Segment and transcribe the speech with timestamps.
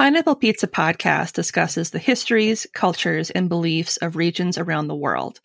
[0.00, 5.42] Pineapple Pizza podcast discusses the histories, cultures, and beliefs of regions around the world.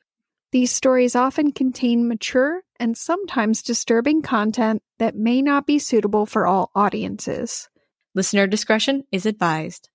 [0.53, 6.47] These stories often contain mature and sometimes disturbing content that may not be suitable for
[6.47, 7.67] all audiences.
[8.13, 9.89] Listener discretion is advised.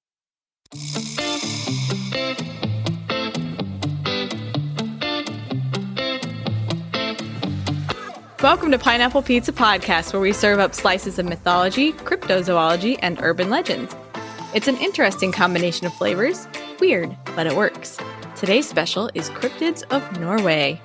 [8.42, 13.48] Welcome to Pineapple Pizza Podcast, where we serve up slices of mythology, cryptozoology, and urban
[13.48, 13.96] legends.
[14.52, 16.48] It's an interesting combination of flavors.
[16.80, 17.98] Weird, but it works.
[18.34, 20.80] Today's special is Cryptids of Norway.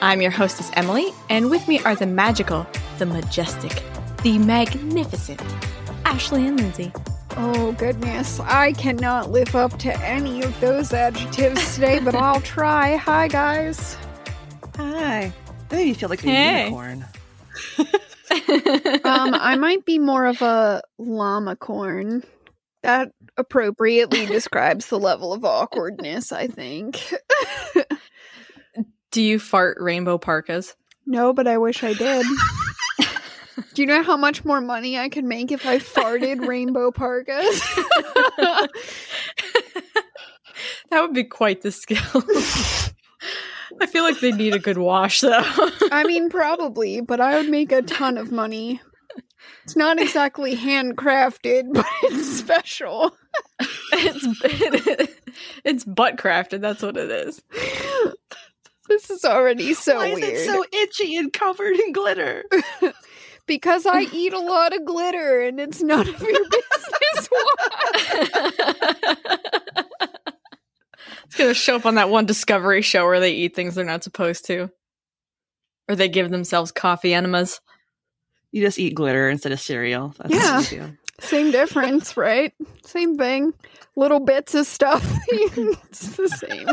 [0.00, 2.66] I'm your hostess, Emily, and with me are the magical,
[2.98, 3.82] the majestic,
[4.22, 5.40] the magnificent
[6.04, 6.92] Ashley and Lindsay.
[7.36, 8.38] Oh, goodness.
[8.40, 12.96] I cannot live up to any of those adjectives today, but I'll try.
[12.96, 13.96] Hi, guys.
[14.76, 15.32] Hi.
[15.70, 16.64] That made me feel like a Hey.
[16.64, 17.04] unicorn.
[19.04, 22.22] Um, I might be more of a llama corn.
[22.82, 27.00] That appropriately describes the level of awkwardness, I think.
[29.10, 30.74] Do you fart rainbow parkas?
[31.06, 32.24] no, but I wish I did.
[33.74, 37.62] Do you know how much more money I could make if I farted rainbow parkas?
[40.90, 41.98] That would be quite the skill.
[43.80, 45.40] I feel like they need a good wash, though.
[45.90, 48.82] I mean, probably, but I would make a ton of money.
[49.64, 53.16] It's not exactly handcrafted, but it's special.
[53.92, 55.12] it's
[55.64, 56.60] it's butt crafted.
[56.60, 57.40] That's what it is.
[58.88, 60.24] This is already so Why weird.
[60.24, 62.44] is it so itchy and covered in glitter?
[63.46, 67.28] because I eat a lot of glitter and it's none of your business.
[71.24, 74.04] It's gonna show up on that one Discovery show where they eat things they're not
[74.04, 74.70] supposed to,
[75.88, 77.60] or they give themselves coffee enemas.
[78.52, 80.14] You just eat glitter instead of cereal.
[80.18, 80.56] That's Yeah.
[80.58, 80.96] what you do.
[81.20, 82.52] Same difference, right?
[82.84, 83.52] Same thing.
[83.96, 85.04] Little bits of stuff.
[85.28, 86.68] it's the same.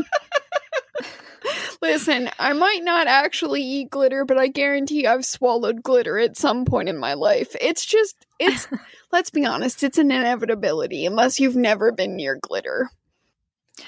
[1.81, 6.65] Listen, I might not actually eat glitter, but I guarantee I've swallowed glitter at some
[6.65, 7.55] point in my life.
[7.61, 8.67] It's just, it's,
[9.13, 12.89] let's be honest, it's an inevitability unless you've never been near glitter.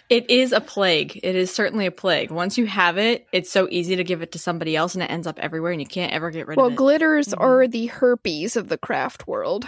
[0.09, 1.19] It is a plague.
[1.23, 2.31] It is certainly a plague.
[2.31, 5.09] Once you have it, it's so easy to give it to somebody else, and it
[5.11, 6.75] ends up everywhere, and you can't ever get rid Well, of it.
[6.75, 7.41] Well, glitters Mhm.
[7.41, 9.67] are the herpes of the craft world.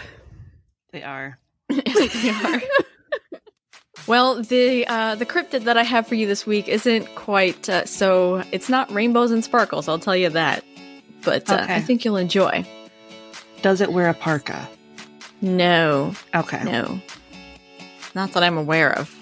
[0.92, 1.38] They are.
[1.68, 2.62] They are.
[4.06, 7.86] Well, the uh, the cryptid that I have for you this week isn't quite uh,
[7.86, 8.42] so.
[8.52, 9.88] It's not rainbows and sparkles.
[9.88, 10.62] I'll tell you that.
[11.24, 11.74] But uh, Okay.
[11.76, 12.66] I think you'll enjoy.
[13.62, 14.68] Does it wear a parka?
[15.40, 16.62] No, Okay.
[16.64, 17.00] no,
[18.14, 19.14] not that I'm aware of.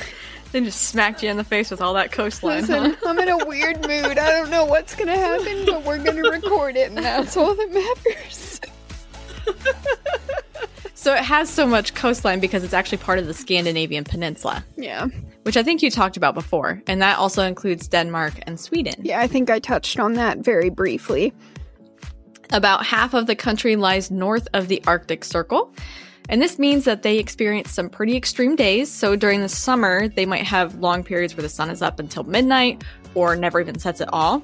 [0.52, 2.62] They just smacked you in the face with all that coastline.
[2.62, 3.08] Listen, huh?
[3.08, 4.18] I'm in a weird mood.
[4.18, 7.70] I don't know what's gonna happen, but we're gonna record it, and that's all that
[7.72, 8.60] matters.
[10.94, 15.06] So it has so much coastline because it's actually part of the Scandinavian peninsula, Yeah.
[15.44, 18.96] which I think you talked about before, and that also includes Denmark and Sweden.
[19.02, 21.32] Yeah, I think I touched on that very briefly.
[22.52, 25.72] About half of the country lies north of the Arctic Circle.
[26.28, 28.90] And this means that they experience some pretty extreme days.
[28.90, 32.24] So during the summer, they might have long periods where the sun is up until
[32.24, 34.42] midnight or never even sets at all.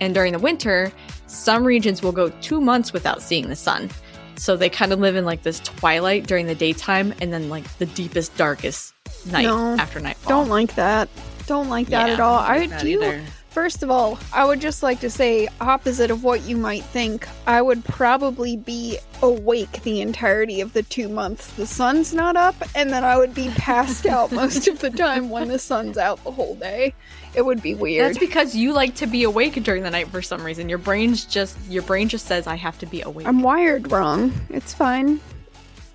[0.00, 0.92] And during the winter,
[1.26, 3.90] some regions will go two months without seeing the sun.
[4.36, 7.64] So they kind of live in like this twilight during the daytime and then like
[7.78, 8.94] the deepest, darkest
[9.26, 10.30] night No, after nightfall.
[10.40, 11.08] Don't like that.
[11.46, 12.38] Don't like that Yeah, at all.
[12.38, 12.88] I Not do.
[12.88, 13.22] either.
[13.50, 17.26] First of all, I would just like to say, opposite of what you might think,
[17.48, 22.54] I would probably be awake the entirety of the two months the sun's not up,
[22.76, 26.22] and then I would be passed out most of the time when the sun's out
[26.22, 26.94] the whole day.
[27.34, 28.06] It would be weird.
[28.06, 30.68] That's because you like to be awake during the night for some reason.
[30.68, 33.26] Your brain's just your brain just says I have to be awake.
[33.26, 34.32] I'm wired wrong.
[34.48, 35.20] It's fine.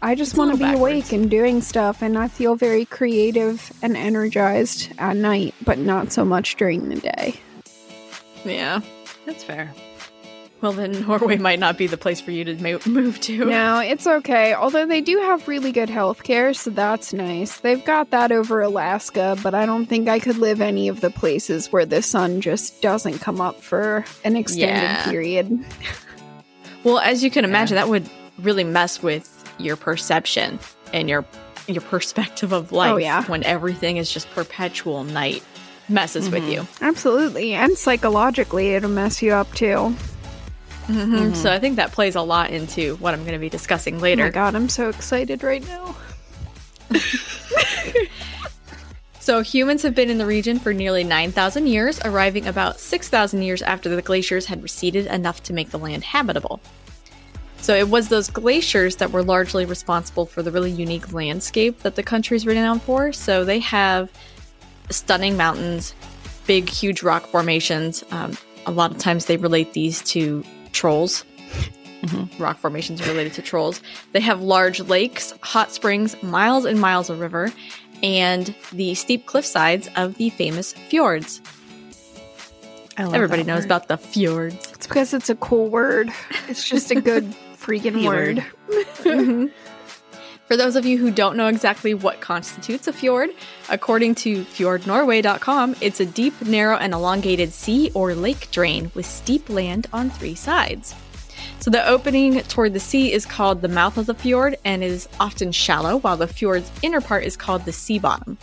[0.02, 3.72] I just want to be little awake and doing stuff, and I feel very creative
[3.82, 7.40] and energized at night, but not so much during the day.
[8.46, 8.82] Yeah.
[9.26, 9.74] That's fair.
[10.62, 13.46] Well, then Norway might not be the place for you to mo- move to.
[13.46, 14.54] No, it's okay.
[14.54, 17.58] Although they do have really good health care, so that's nice.
[17.60, 21.10] They've got that over Alaska, but I don't think I could live any of the
[21.12, 25.10] places where the sun just doesn't come up for an extended Yeah.
[25.12, 25.66] period.
[26.84, 28.10] Well, as you can imagine, that would
[28.40, 30.58] really mess with your perception
[30.94, 31.26] and your
[31.68, 33.24] your perspective of life Oh, yeah.
[33.26, 35.44] when everything is just perpetual night
[35.90, 36.62] messes with you.
[36.62, 36.84] Mm-hmm.
[36.86, 37.54] Absolutely.
[37.54, 39.66] And psychologically, it'll mess you up too.
[40.88, 41.16] Mm-hmm.
[41.16, 41.34] Mm-hmm.
[41.34, 44.00] So I think that plays a lot into what I'm going to be discussing Oh
[44.00, 44.24] later.
[44.26, 45.96] my god, I'm so excited right now.
[49.26, 53.64] So humans have been in the region for nearly 9,000 years, arriving about 6,000 years
[53.64, 56.60] after the glaciers had receded enough to make the land habitable.
[57.58, 61.96] So it was those glaciers that were largely responsible for the really unique landscape that
[61.96, 63.12] the country's renowned for.
[63.14, 64.12] So they have
[64.90, 65.94] stunning mountains,
[66.48, 68.04] big, huge rock formations.
[68.12, 71.24] Um, a lot of times they relate these to trolls.
[72.38, 73.82] Rock formations related to trolls.
[74.12, 77.52] They have large lakes, hot springs, miles and miles of river,
[78.04, 81.42] and the steep cliff sides of the famous fjords.
[82.98, 83.66] I love Everybody knows word.
[83.66, 84.72] about the fjords.
[84.74, 86.12] It's because it's a cool word.
[86.48, 87.26] It's just a good
[87.58, 88.46] freaking word.
[90.48, 93.32] For those of you who don't know exactly what constitutes a fjord,
[93.68, 99.50] according to fjordnorway.com, it's a deep, narrow, and elongated sea or lake drain with steep
[99.50, 100.94] land on three sides.
[101.60, 105.10] So the opening toward the sea is called the mouth of the fjord and is
[105.20, 108.38] often shallow, while the fjord's inner part is called the sea bottom.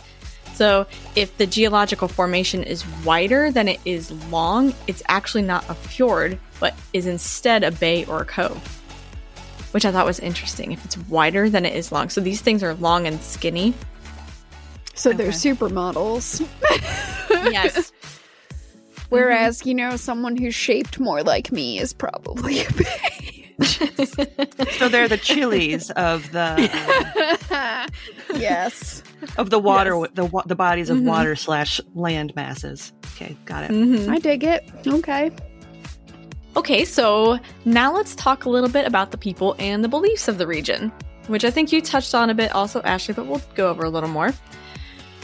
[0.55, 0.85] So
[1.15, 6.37] if the geological formation is wider than it is long, it's actually not a fjord,
[6.59, 8.82] but is instead a bay or a cove
[9.73, 10.71] which I thought was interesting.
[10.71, 13.73] If it's wider than it is long, so these things are long and skinny.
[14.95, 15.37] So they're Okay.
[15.37, 16.45] supermodels.
[17.51, 17.91] Yes.
[19.09, 23.53] Whereas, you know, someone who's shaped more like me is probably a bay.
[24.77, 26.69] So they're the chilies of the
[28.35, 29.03] yes.
[29.37, 30.09] of the water, Yes.
[30.15, 31.03] the the bodies of Mhm.
[31.05, 32.93] water slash land masses.
[33.15, 33.71] Okay, got it.
[33.71, 34.09] Mhm.
[34.09, 34.69] I dig it.
[34.87, 35.31] Okay.
[36.55, 40.37] Okay, so now let's talk a little bit about the people and the beliefs of
[40.37, 40.91] the region,
[41.25, 43.89] which I think you touched on a bit also, Ashley, but we'll go over a
[43.89, 44.31] little more.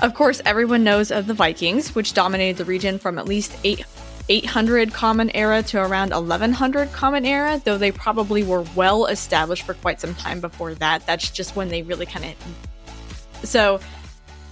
[0.02, 3.86] Of course, everyone knows of the Vikings, which dominated the region from at least 8,
[4.28, 9.76] 800 Common Era to around 1100 Common Era, though they probably were well established for
[9.76, 11.06] quite some time before that.
[11.06, 13.48] That's just when they really kind of.
[13.48, 13.80] So,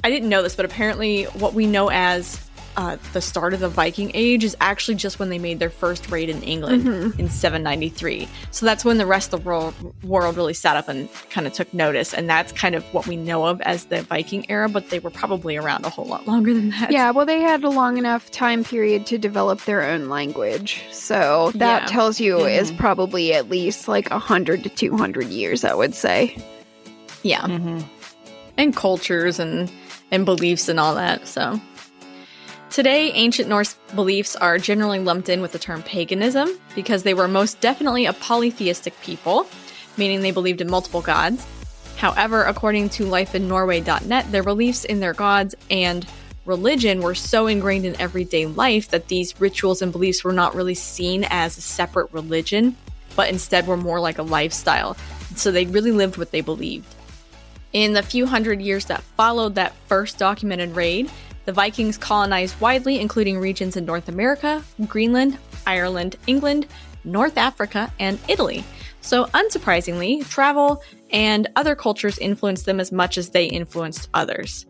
[0.04, 2.47] I didn't know this, but apparently, what we know as
[2.78, 6.10] uh, the start of the Viking Age is actually just when they made their first
[6.12, 6.86] raid in England
[7.20, 8.28] in 793.
[8.52, 11.54] So that's when the rest of the world, world really sat up and kind of
[11.54, 12.14] took notice.
[12.14, 15.10] And that's kind of what we know of as the Viking era, but they were
[15.10, 16.92] probably around a whole lot longer than that.
[16.92, 20.84] Yeah, well, they had a long enough time period to develop their own language.
[20.92, 21.88] So that Yeah.
[21.88, 26.38] tells you is probably at least like 100 to 200 years, I would say.
[27.24, 27.42] Yeah.
[27.42, 27.80] Mm-hmm.
[28.58, 29.72] and cultures and
[30.12, 31.28] and beliefs and all that.
[31.28, 31.60] So
[32.70, 37.28] today, ancient Norse beliefs are generally lumped in with the term paganism because they were
[37.28, 39.48] most definitely a polytheistic people,
[39.98, 41.46] meaning they believed in multiple gods.
[41.98, 46.08] However, according to lifeinnorway.net, their beliefs in their gods and
[46.46, 50.76] religion were so ingrained in everyday life that these rituals and beliefs were not really
[50.76, 52.76] seen as a separate religion,
[53.16, 54.96] but instead were more like a lifestyle.
[55.36, 56.94] So they really lived what they believed.
[57.74, 61.12] In the few hundred years that followed that first documented raid,
[61.48, 66.68] the Vikings colonized widely, including regions in North America, Greenland, Ireland, England,
[67.06, 68.66] North Africa, and Italy.
[69.00, 74.66] So, unsurprisingly, travel and other cultures influenced them as much as they influenced others.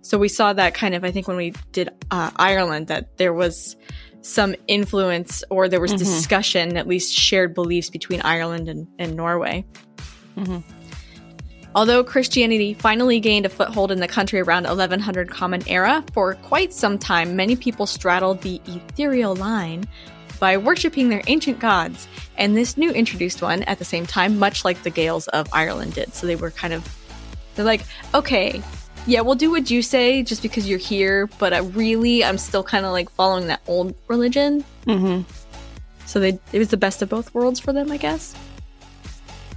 [0.00, 3.34] So, we saw that kind of, I think, when we did uh, Ireland, that there
[3.34, 3.76] was
[4.22, 5.98] some influence or there was Mhm.
[5.98, 9.66] discussion, at least shared beliefs between Ireland and, and Norway.
[11.74, 16.72] Although Christianity finally gained a foothold in the country around 1100 Common Era, for quite
[16.72, 19.84] some time many people straddled the ethereal line
[20.38, 24.64] by worshipping their ancient gods, and this new introduced one at the same time, much
[24.64, 26.14] like the Gaels of Ireland did.
[26.14, 26.86] So they were kind of,
[27.54, 27.82] they're like,
[28.14, 28.62] okay,
[29.06, 32.62] yeah, we'll do what you say just because you're here, but I really, I'm still
[32.62, 34.64] kind of like following that old religion.
[34.86, 35.28] Mm-hmm.
[36.06, 38.34] So they, it was the best of both worlds for them, I guess.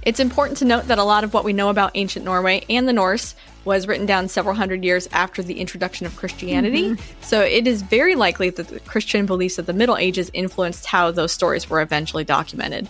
[0.08, 2.88] It's important to note that a lot of what we know about ancient Norway and
[2.88, 3.34] the Norse
[3.66, 6.96] was written down several hundred years after the introduction of Christianity.
[7.20, 11.10] So it is very likely that the Christian beliefs of the Middle Ages influenced how
[11.10, 12.88] those stories were eventually documented.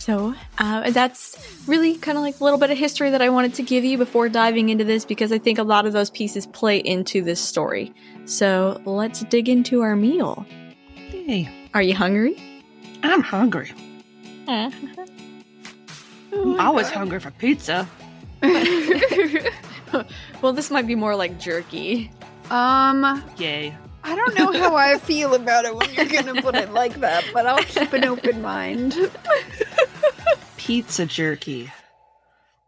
[0.00, 1.36] So uh, that's
[1.68, 3.96] really kind of like a little bit of history that I wanted to give you
[3.96, 7.40] before diving into this because I think a lot of those pieces play into this
[7.40, 7.94] story.
[8.24, 10.44] So let's dig into our meal.
[10.96, 12.42] Hey, Are you hungry?
[13.04, 13.70] I'm hungry.
[16.34, 17.88] I'm always hungry for pizza.
[20.42, 22.10] well, this might be more like jerky.
[22.50, 23.76] Um, Yay.
[24.02, 27.24] I don't know how I feel about it when you're gonna put it like that,
[27.32, 29.10] but I'll keep an open mind.
[30.58, 31.72] Pizza jerky.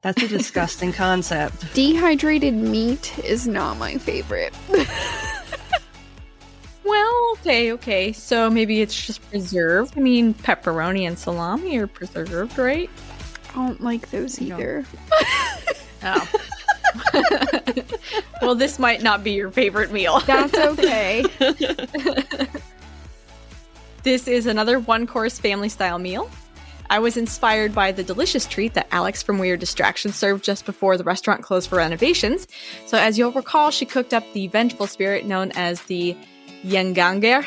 [0.00, 1.74] That's a disgusting concept.
[1.74, 4.54] Dehydrated meat is not my favorite.
[6.86, 8.12] Well, okay, okay.
[8.12, 9.94] So maybe it's just preserved.
[9.96, 12.88] I mean, pepperoni and salami are preserved, right?
[13.56, 14.84] I don't like those either.
[16.02, 16.30] Oh.
[18.42, 20.20] well, this might not be your favorite meal.
[20.20, 21.24] That's okay.
[24.02, 26.30] This is another one course family style meal.
[26.90, 30.96] I was inspired by the delicious treat that Alex from Weird Distractions served just before
[30.96, 32.46] the restaurant closed for renovations.
[32.86, 36.16] So, as you'll recall, she cooked up the vengeful spirit known as the
[36.64, 37.44] Gjenganger,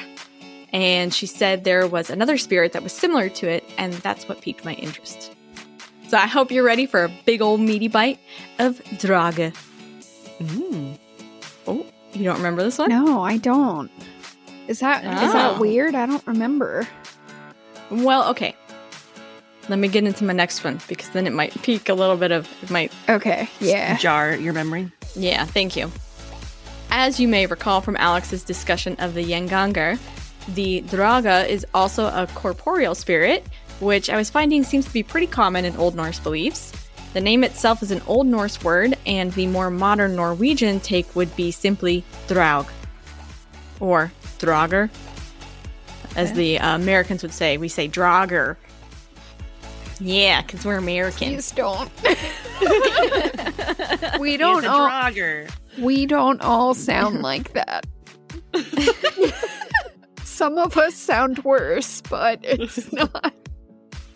[0.74, 4.42] and she said there was another spirit that was similar to it, and that's what
[4.42, 5.34] piqued my interest.
[6.10, 8.20] So, I hope you're ready for a big old meaty bite
[8.58, 9.56] of Drage.
[10.40, 10.98] Mm.
[11.68, 12.90] Oh, you don't remember this one?
[12.90, 13.92] No, I don't.
[14.68, 15.60] Is that is that Oh.
[15.60, 15.94] weird?
[15.96, 16.88] I don't remember.
[17.92, 18.56] Well, okay.
[19.68, 22.32] Let me get into my next one because then it might pique a little bit
[22.32, 23.96] of it might Okay, yeah.
[23.98, 24.92] Jar your memory.
[25.16, 25.92] Yeah, thank you.
[26.90, 30.00] As you may recall from Alex's discussion of the Gjenganger,
[30.56, 33.46] the Draga is also a corporeal spirit,
[33.80, 36.74] which I was finding seems to be pretty common in Old Norse beliefs.
[37.14, 41.36] The name itself is an Old Norse word, and the more modern Norwegian take would
[41.36, 42.68] be simply Draug,
[43.80, 44.90] or Drager,
[46.16, 47.58] as the uh, Americans would say.
[47.58, 48.58] We say Drager.
[50.00, 51.20] Yeah, because we're Americans.
[51.20, 51.92] Please don't.
[54.20, 55.12] we don't all
[55.78, 57.86] we don't all sound like that.
[60.24, 63.34] Some of us sound worse, but it's not.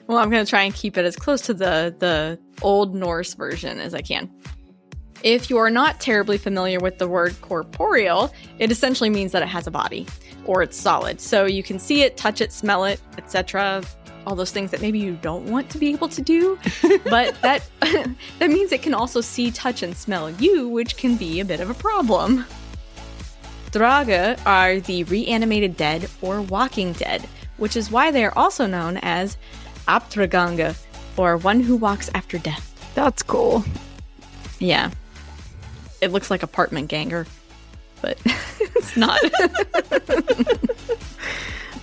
[0.08, 3.34] Well, I'm going to try and keep it as close to the the Old Norse
[3.34, 4.30] version as I can.
[5.24, 9.48] If you are not terribly familiar with the word corporeal, it essentially means that it
[9.48, 10.06] has a body
[10.46, 11.22] or it's solid.
[11.22, 13.84] So you can see it, touch it, smell it, etc.
[14.28, 16.60] All those things that maybe you don't want to be able to do,
[17.06, 17.70] but that
[18.40, 21.62] that means it can also see, touch, and smell you, which can be a bit
[21.62, 22.46] of a problem.
[23.72, 28.98] Draga are the reanimated dead or walking dead, which is why they are also known
[28.98, 29.38] as
[29.88, 30.78] Aptraganga,
[31.18, 32.70] or one who walks after death.
[32.96, 33.64] That's cool.
[34.60, 34.92] Yeah.
[36.02, 37.26] It looks like apartment ganger,
[38.02, 39.20] but it's not.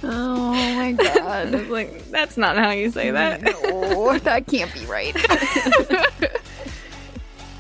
[0.03, 1.55] Oh my god.
[1.55, 3.43] It's like that's not how you say that.
[3.43, 5.15] no, that can't be right.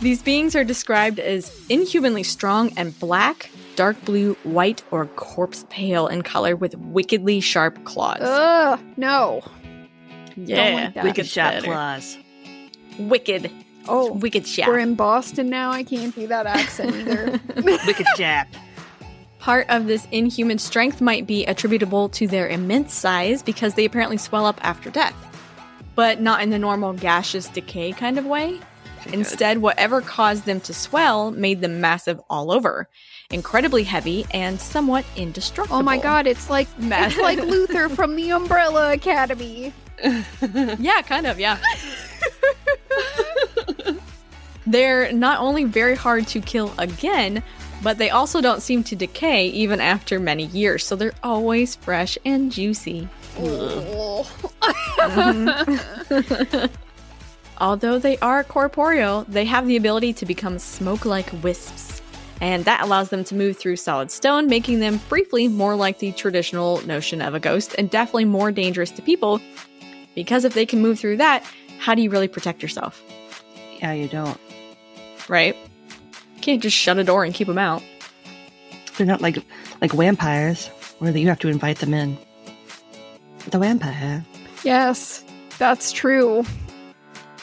[0.00, 6.06] These beings are described as inhumanly strong and black, dark blue, white, or corpse pale
[6.06, 8.23] in color with wickedly sharp claws.
[8.23, 9.42] Ugh, no.
[10.37, 11.04] Yeah, like that.
[11.04, 12.18] Wicked shot claws.
[12.99, 13.50] Wicked.
[13.88, 14.68] Oh, Wicked shot.
[14.68, 15.70] we're in Boston now.
[15.70, 17.32] I can't do that accent either.
[17.56, 18.46] Wicked jap.
[19.38, 24.18] Part of this inhuman strength might be attributable to their immense size because they apparently
[24.18, 25.14] swell up after death,
[25.94, 28.60] but not in the normal gaseous decay kind of way.
[29.12, 32.87] Instead, whatever caused them to swell made them massive all over,
[33.30, 35.78] incredibly heavy, and somewhat indestructible.
[35.78, 39.72] Oh my god, it's like it's like Luther from the Umbrella Academy.
[40.78, 41.59] Yeah, kind of, yeah.
[44.66, 47.42] They're not only very hard to kill again,
[47.83, 52.16] but they also don't seem to decay even after many years, so they're always fresh
[52.25, 53.09] and juicy.
[57.59, 62.00] Although they are corporeal, they have the ability to become smoke like wisps.
[62.40, 66.12] And that allows them to move through solid stone, making them briefly more like the
[66.12, 69.40] traditional notion of a ghost and definitely more dangerous to people.
[70.14, 71.45] Because if they can move through that,
[71.79, 73.02] how do you really protect yourself?
[73.79, 74.38] Yeah, you don't.
[75.29, 75.57] Right?
[76.37, 77.83] You can't just shut a door and keep them out.
[78.97, 79.43] They're not like
[79.81, 82.19] like vampires, where you have to invite them in.
[83.49, 84.25] The vampire.
[84.62, 85.25] Yes,
[85.59, 86.45] that's true.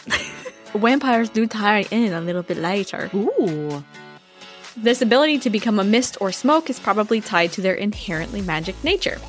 [0.73, 3.09] Vampires do tie in a little bit later.
[3.15, 3.83] Ooh.
[4.75, 8.75] This ability to become a mist or smoke is probably tied to their inherently magic
[8.83, 9.19] nature.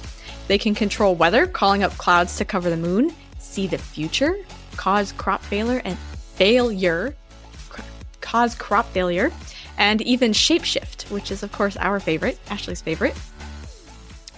[0.47, 3.15] They can control weather, calling up clouds to cover the moon,
[3.59, 4.37] see the future,
[4.77, 5.99] cause crop failure and
[6.37, 7.13] failure,
[7.69, 7.83] cr-
[8.21, 9.33] cause crop failure,
[9.79, 13.17] and even shapeshift, which is of course our favorite, Ashley's favorite.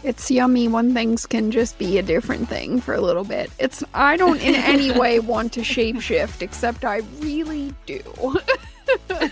[0.02, 3.50] It's yummy when things can just be a different thing for a little bit.
[3.58, 8.00] It's I don't in any way want to shapeshift, except I really do.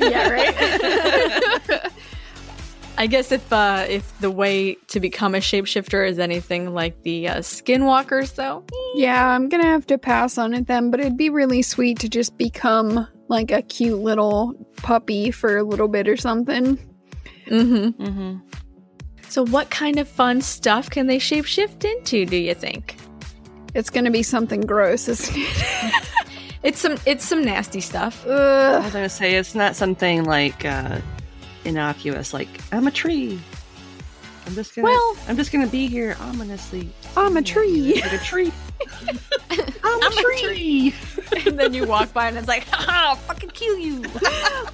[0.00, 1.90] Yeah, right.
[2.98, 7.28] I guess if uh, if the way to become a shapeshifter is anything like the
[7.28, 8.64] uh, skinwalkers, though,
[8.96, 12.08] yeah, I'm gonna have to pass on it then, but it'd be really sweet to
[12.08, 16.76] just become like a cute little puppy for a little bit or something.
[17.46, 18.02] mm-hmm.
[18.02, 18.36] Mm-hmm.
[19.28, 22.26] So, what kind of fun stuff can they shapeshift into?
[22.26, 22.96] Do you think?
[23.74, 26.04] It's gonna be something gross, isn't it?
[26.64, 28.26] It's some it's some nasty stuff.
[28.26, 28.82] I Ugh.
[28.82, 30.98] was gonna say it's not something like uh,
[31.68, 33.38] innocuous, like I'm a tree.
[34.46, 34.86] I'm just gonna.
[34.86, 36.90] Well- I'm just gonna be here ominously.
[37.16, 38.00] I'm a tree.
[38.00, 38.52] Like a tree.
[39.84, 40.94] I'm, a tree.
[41.46, 44.04] and then you walk by and it's like, ha, I'll fucking kill you.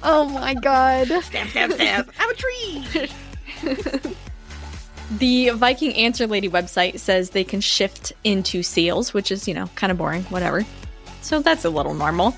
[0.07, 1.07] Oh my god.
[1.07, 2.11] Stab, stab, stab.
[2.19, 3.09] I'm a tree.
[5.11, 9.67] The Viking Answer Lady website says they can shift into seals, which is, you know,
[9.75, 10.65] kind of boring, whatever.
[11.21, 12.35] So that's a little normal.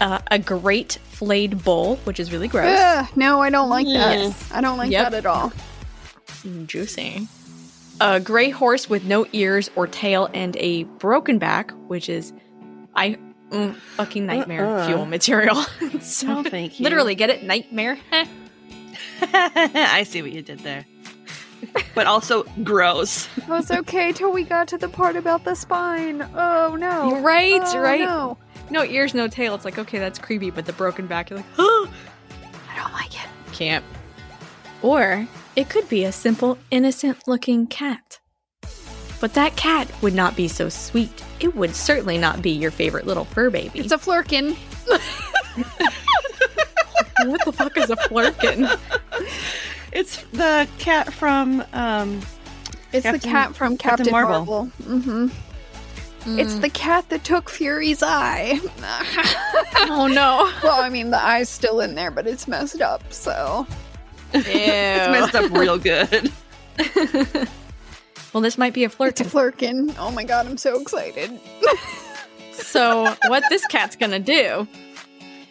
[0.00, 2.78] Uh, a great flayed bull, which is really gross.
[2.78, 4.18] Ugh, no, I don't like that.
[4.18, 4.50] Yes.
[4.52, 5.10] I don't like Yep.
[5.10, 5.52] that at all.
[6.42, 7.28] Mm, Juicy.
[8.00, 12.32] A gray horse with no ears or tail and a broken back, which is
[12.96, 13.18] I
[13.50, 14.86] mm, fucking nightmare Uh-uh.
[14.86, 15.56] fuel material.
[16.00, 16.84] so No, thank you.
[16.84, 17.98] literally get it nightmare.
[19.22, 20.86] I see what you did there.
[21.94, 23.28] But also gross.
[23.36, 26.22] It was okay till we got to the part about the spine.
[26.34, 27.20] Oh no.
[27.20, 28.00] Right, Oh, right.
[28.00, 28.38] No.
[28.70, 29.54] No ears, no tail.
[29.54, 31.90] It's like okay, that's creepy, but the broken back, you're like, oh,
[32.70, 33.28] I don't like it.
[33.52, 33.84] can't.
[34.82, 38.18] Or it could be a simple, innocent-looking cat.
[39.20, 41.22] But that cat would not be so sweet.
[41.40, 43.80] It would certainly not be your favorite little fur baby.
[43.80, 44.56] It's a Flerken.
[47.26, 48.78] what the fuck is a Flerken?
[49.92, 52.20] It's the cat from um
[52.92, 54.44] It's the cat from Captain Captain, Marvel.
[54.46, 54.70] Marvel.
[54.84, 55.28] Mm-hmm.
[56.26, 56.60] It's mm.
[56.60, 58.60] the cat that took Fury's eye.
[59.88, 60.50] oh no.
[60.62, 63.66] well, I mean, the eye's still in there, but it's messed up, so.
[64.32, 66.30] it's messed up real good.
[68.32, 69.90] Well, this might be a It's a Flerken.
[69.90, 69.96] Flerken.
[69.98, 71.38] Oh my god, I'm so excited.
[72.52, 74.68] So, what this cat's gonna do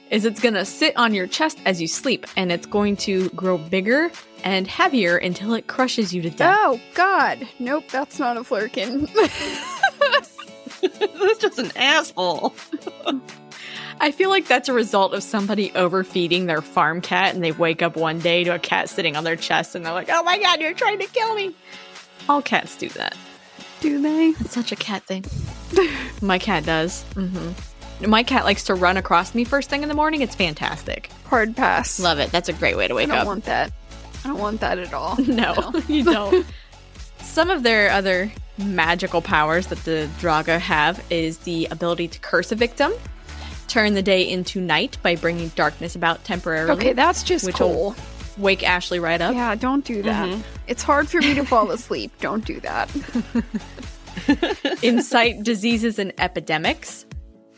[0.09, 3.57] is it's gonna sit on your chest as you sleep, and it's going to grow
[3.57, 4.11] bigger
[4.43, 6.57] and heavier until it crushes you to death.
[6.57, 7.47] Oh god.
[7.59, 9.09] Nope, that's not a Flerken.
[10.99, 12.53] That's just an asshole.
[14.01, 17.81] I feel like that's a result of somebody overfeeding their farm cat, and they wake
[17.81, 20.37] up one day to a cat sitting on their chest, and they're like, "Oh my
[20.37, 21.53] god, you're trying to kill me!"
[22.29, 23.17] All cats do that.
[23.81, 24.27] Do they?
[24.39, 25.25] It's such a cat thing.
[26.21, 27.01] My cat does.
[27.13, 27.51] hmm
[28.05, 30.21] My cat likes to run across me first thing in the morning.
[30.21, 31.09] It's fantastic.
[31.25, 31.99] Hard pass.
[31.99, 32.31] Love it.
[32.31, 33.13] That's a great way to wake up.
[33.13, 33.27] I don't up.
[33.27, 33.71] want that.
[34.23, 35.17] I don't want that at all.
[35.21, 36.45] No, you don't.
[37.21, 42.51] Some of their other magical powers that the Draga have is the ability to curse
[42.51, 42.91] a victim,
[43.67, 46.71] turn the day into night by bringing darkness about temporarily.
[46.73, 47.69] Okay, that's just Which cool.
[47.69, 47.95] will
[48.37, 49.33] wake Ashley right up.
[49.33, 50.27] Yeah, don't do that.
[50.27, 50.41] Mm-hmm.
[50.67, 52.11] It's hard for me to fall asleep.
[52.19, 52.89] Don't do that.
[54.83, 57.05] incite diseases and epidemics,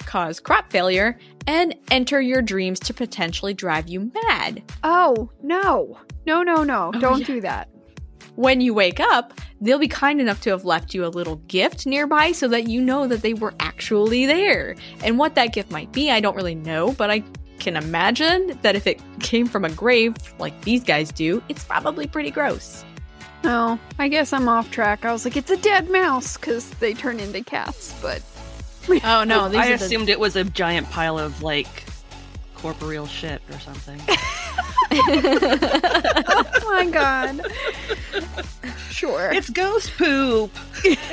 [0.05, 4.61] cause crop failure, and enter your dreams to potentially drive you mad.
[4.83, 5.97] Oh, no.
[6.25, 6.91] No, no, no.
[6.93, 7.25] Oh, don't yeah.
[7.25, 7.69] do that.
[8.35, 11.85] When you wake up, they'll be kind enough to have left you a little gift
[11.85, 14.75] nearby so that you know that they were actually there.
[15.03, 17.23] And what that gift might be, I don't really know, but I
[17.59, 22.07] can imagine that if it came from a grave like these guys do, it's probably
[22.07, 22.83] pretty gross.
[23.43, 25.03] Oh, I guess I'm off track.
[25.03, 28.21] I was like, it's a dead mouse because they turn into cats, but
[29.03, 31.83] Oh no, these I are the- assumed it was a giant pile of like
[32.55, 33.99] corporeal shit or something.
[36.27, 37.41] oh my god.
[38.89, 39.31] sure.
[39.31, 40.51] it's ghost poop.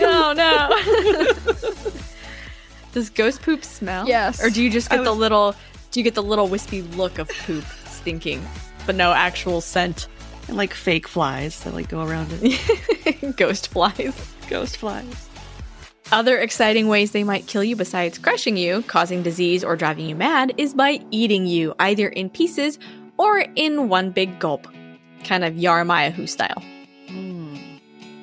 [0.01, 1.93] Oh no.
[2.93, 4.09] Does ghost poop smell?
[4.09, 4.43] Yes.
[4.43, 5.55] Or do you just I get the little
[5.91, 8.47] do you get the little wispy look of poop stinking,
[8.87, 10.09] but no actual scent?
[10.49, 13.37] And like fake flies that like go around it.
[13.37, 14.35] Ghost flies.
[14.49, 15.29] ghost flies.
[16.11, 20.15] Other exciting ways they might kill you besides crushing you, causing disease, or driving you
[20.15, 22.79] mad is by eating you, either in pieces
[23.19, 24.67] or in one big gulp.
[25.25, 26.63] Kind of Yara-ma-yha-who style.
[27.09, 27.57] Hmm.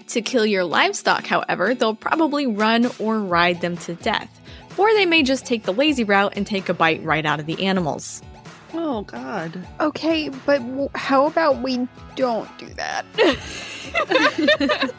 [0.07, 4.29] To kill your livestock, however, they'll probably run or ride them to death.
[4.77, 7.45] Or they may just take the lazy route and take a bite right out of
[7.45, 8.21] the animals.
[8.73, 9.57] Oh god.
[9.79, 13.05] Okay, but w- how about we don't do that?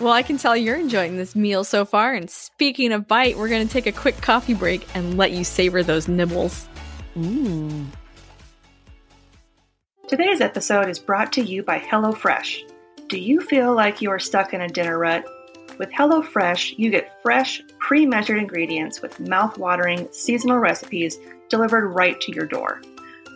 [0.00, 3.48] Well, I can tell you're enjoying this meal so far, and speaking of bite, we're
[3.48, 6.66] going to take a quick coffee break and let you savor those nibbles.
[10.08, 12.60] Today's episode is brought to you by HelloFresh.
[13.08, 15.26] Do you feel like you are stuck in a dinner rut?
[15.78, 21.18] With HelloFresh, you get fresh, pre measured ingredients with mouth watering, seasonal recipes
[21.50, 22.80] delivered right to your door.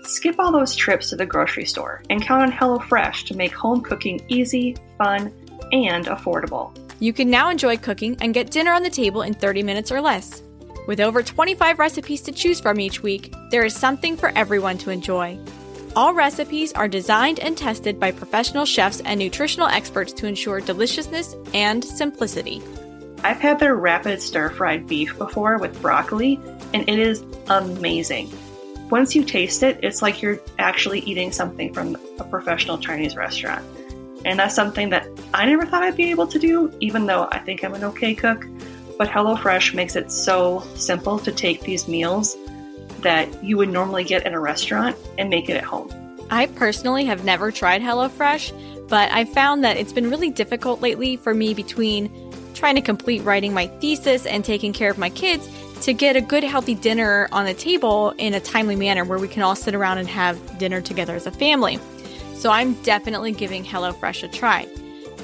[0.04, 3.82] Skip all those trips to the grocery store and count on HelloFresh to make home
[3.82, 5.32] cooking easy, fun,
[5.72, 6.74] and affordable.
[7.00, 10.00] You can now enjoy cooking and get dinner on the table in 30 minutes or
[10.00, 10.42] less.
[10.86, 14.90] With over 25 recipes to choose from each week, there is something for everyone to
[14.90, 15.36] enjoy.
[15.96, 21.34] All recipes are designed and tested by professional chefs and nutritional experts to ensure deliciousness
[21.54, 22.62] and simplicity.
[23.24, 26.38] I've had their rapid stir fried beef before with broccoli,
[26.72, 28.30] and it is amazing.
[28.88, 33.64] Once you taste it, it's like you're actually eating something from a professional Chinese restaurant.
[34.24, 37.40] And that's something that I never thought I'd be able to do, even though I
[37.40, 38.46] think I'm an okay cook.
[38.98, 42.36] But HelloFresh makes it so simple to take these meals
[43.00, 45.90] that you would normally get in a restaurant and make it at home.
[46.30, 51.16] I personally have never tried HelloFresh, but I found that it's been really difficult lately
[51.16, 52.10] for me between
[52.54, 55.48] trying to complete writing my thesis and taking care of my kids
[55.82, 59.28] to get a good, healthy dinner on the table in a timely manner where we
[59.28, 61.78] can all sit around and have dinner together as a family.
[62.34, 64.66] So I'm definitely giving HelloFresh a try.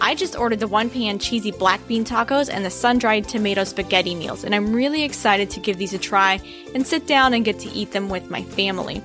[0.02, 3.62] I just ordered the one pan cheesy black bean tacos and the sun dried tomato
[3.62, 6.40] spaghetti meals, and I'm really excited to give these a try
[6.74, 9.00] and sit down and get to eat them with my family.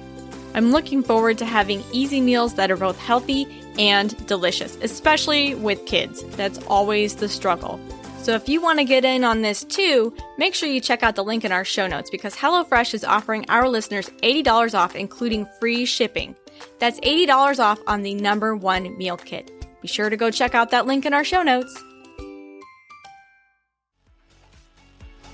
[0.55, 3.45] I'm looking forward to having easy meals that are both healthy
[3.77, 6.23] and delicious, especially with kids.
[6.35, 7.79] That's always the struggle.
[8.23, 11.15] So if you want to get in on this too, make sure you check out
[11.15, 15.47] the link in our show notes because HelloFresh is offering our listeners $80 off, including
[15.59, 16.35] free shipping.
[16.79, 19.51] That's $80 off on the number one meal kit.
[19.87, 21.81] Be sure to go check out that link in our show notes.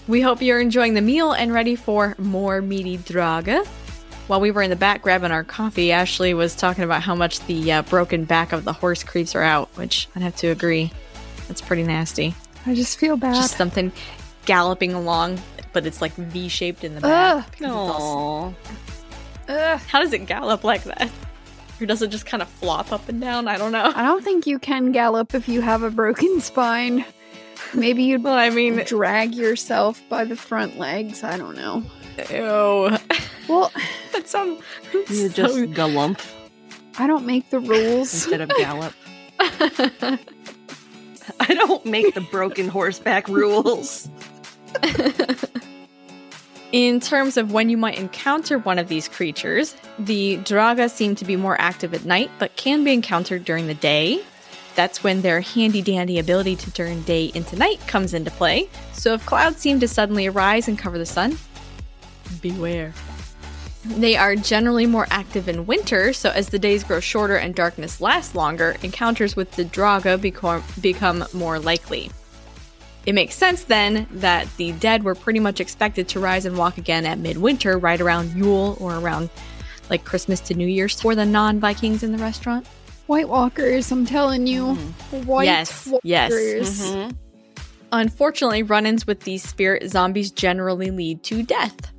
[0.08, 3.66] We hope you're enjoying the meal and ready for more meaty draga.
[4.28, 7.40] While we were in the back grabbing our coffee, Ashley was talking about how much
[7.48, 10.92] the uh, broken back of the horse creeps her out, which I'd have to agree.
[11.48, 12.36] That's pretty nasty.
[12.68, 13.34] I just feel bad.
[13.34, 13.92] Just something
[14.46, 17.58] galloping along, but it's like V shaped in the back.
[17.60, 17.72] Ugh.
[17.72, 18.54] all-.
[19.48, 19.80] Ugh.
[19.88, 21.10] How does it gallop like that?
[21.84, 23.50] Or does it just kind of flop up and down?
[23.50, 23.92] I don't know.
[23.94, 27.04] I don't think you can gallop if you have a broken spine.
[27.74, 31.26] Maybe you'd Well, I mean, drag yourself by the front legs.
[31.26, 31.84] I don't know.
[32.30, 32.98] ew.
[33.50, 33.70] Well,
[34.14, 34.62] that sounds.
[35.10, 36.26] You just galump
[36.98, 38.14] I don't make the rules.
[38.14, 38.94] instead of gallop.
[39.40, 40.18] I
[41.50, 44.08] don't make the broken horseback rules.
[46.74, 51.24] In terms of when you might encounter one of these creatures, the Draga seem to
[51.24, 54.24] be more active at night, but can be encountered during the day.
[54.74, 58.70] That's when their handy dandy ability to turn day into night comes into play.
[58.92, 61.38] So if clouds seem to suddenly arise and cover the sun,
[62.42, 62.92] beware.
[63.86, 68.02] They are generally more active in winter, so as the days grow shorter and darkness
[68.02, 72.10] lasts longer, encounters with the Draga become, become more likely.
[73.06, 76.78] It makes sense then that the dead were pretty much expected to rise and walk
[76.78, 79.30] again at midwinter, right around Yule or around
[79.90, 82.66] like Christmas to New Year's for the non Vikings in the restaurant.
[83.08, 84.78] White Walkers, I'm telling you.
[84.78, 85.26] Mm-hmm.
[85.26, 86.06] White Yes, Walkers.
[86.06, 87.14] yes.
[87.92, 91.92] Unfortunately, run ins with these spirit zombies generally lead to death.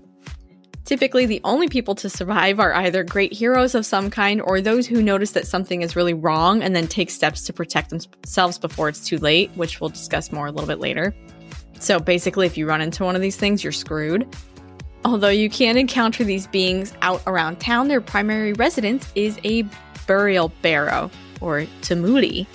[0.84, 4.86] Typically, the only people to survive are either great heroes of some kind or those
[4.86, 8.90] who notice that something is really wrong and then take steps to protect themselves before
[8.90, 11.14] it's too late, which we'll discuss more a little bit later.
[11.80, 14.28] So basically, if you run into one of these things, you're screwed.
[15.06, 19.64] Although you can encounter these beings out around town, their primary residence is a
[20.06, 22.46] burial barrow or tumuli,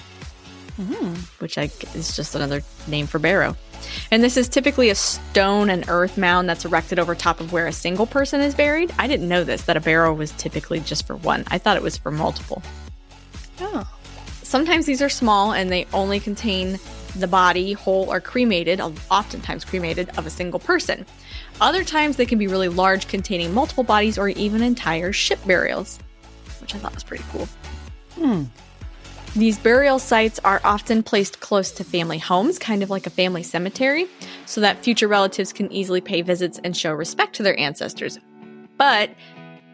[0.80, 1.18] mm.
[1.42, 1.64] which I,
[1.96, 3.56] is just another name for barrow.
[4.12, 7.68] And this is typically a stone and earth mound that's erected over top of where
[7.68, 8.94] a single person is buried.
[8.98, 11.44] I didn't know this, that a barrow was typically just for one.
[11.48, 12.62] I thought it was for multiple.
[13.62, 13.88] Oh.
[14.42, 16.80] Sometimes these are small and they only contain
[17.16, 21.06] the body, whole or cremated, oftentimes cremated, of a single person.
[21.62, 26.00] Other times they can be really large, containing multiple bodies or even entire ship burials,
[26.62, 27.48] which I thought was pretty cool.
[28.16, 28.44] Hmm.
[29.36, 33.44] These burial sites are often placed close to family homes, kind of like a family
[33.44, 34.08] cemetery,
[34.46, 38.20] so that future relatives can easily pay visits and show respect to their ancestors.
[38.78, 39.12] But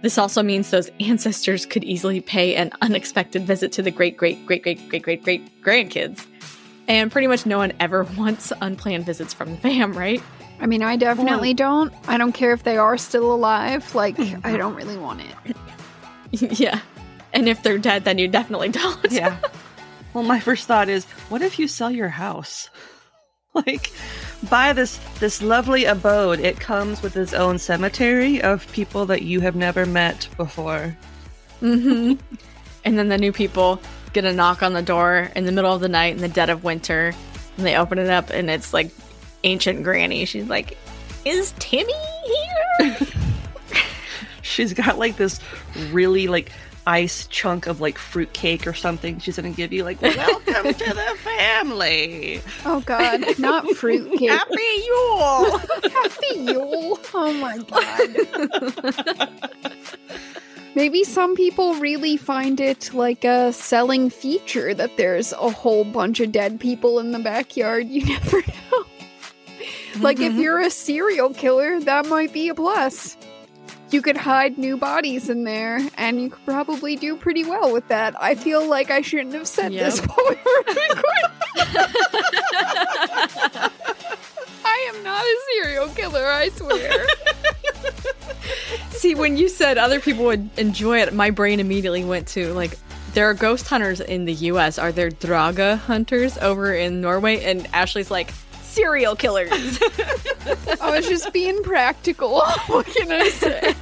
[0.02, 4.46] this also means those ancestors could easily pay an unexpected visit to the great, great,
[4.46, 6.26] great, great, great, great, great grandkids.
[6.88, 10.22] And pretty much no one ever wants unplanned visits from the fam, right?
[10.60, 11.94] I mean, I definitely don't.
[12.08, 13.96] I don't care if they are still alive.
[13.96, 16.60] Like, I don't really want it.
[16.60, 16.82] yeah.
[17.36, 19.12] And if they're dead, then you definitely don't.
[19.12, 19.38] yeah.
[20.14, 22.70] Well, my first thought is, what if you sell your house?
[23.54, 23.92] Like,
[24.50, 26.42] buy this this lovely abode.
[26.42, 30.98] It comes with its own cemetery of people that you have never met before.
[31.62, 32.16] Mm-hmm.
[32.84, 33.80] and then the new people
[34.12, 36.50] get a knock on the door in the middle of the night in the dead
[36.50, 37.14] of winter,
[37.56, 38.92] and they open it up, and it's like
[39.46, 40.26] ancient granny.
[40.26, 40.78] She's like,
[41.24, 41.94] "Is Timmy
[42.82, 42.98] here?"
[44.42, 45.40] She's got like this
[45.92, 46.52] really like
[46.88, 50.94] ice chunk of like fruit cake or something she's gonna give you like welcome to
[50.94, 52.42] the family.
[52.66, 53.40] Oh god.
[53.40, 55.58] Not fruit cake happy yule!
[55.90, 57.00] Happy yule.
[57.14, 59.30] Oh my god.
[60.76, 66.20] Maybe some people really find it like a selling feature that there's a whole bunch
[66.20, 67.88] of dead people in the backyard.
[67.88, 68.86] You never know.
[70.02, 70.36] Like mm-hmm.
[70.36, 73.16] if you're a serial killer that might be a plus
[73.96, 77.88] you could hide new bodies in there, and you could probably do pretty well with
[77.88, 78.14] that.
[78.22, 79.86] I feel like I shouldn't have said yep.
[79.86, 80.42] this while we were
[84.66, 87.08] I am not a serial killer, I swear.
[88.90, 92.78] See, when you said other people would enjoy it, my brain immediately went to like
[93.14, 94.78] there are ghost hunters in the US.
[94.78, 97.42] Are there Draga hunters over in Norway?
[97.46, 98.34] And Ashley's like,
[98.76, 99.80] serial killers.
[100.82, 102.42] I was just being practical.
[102.68, 103.74] what can I say?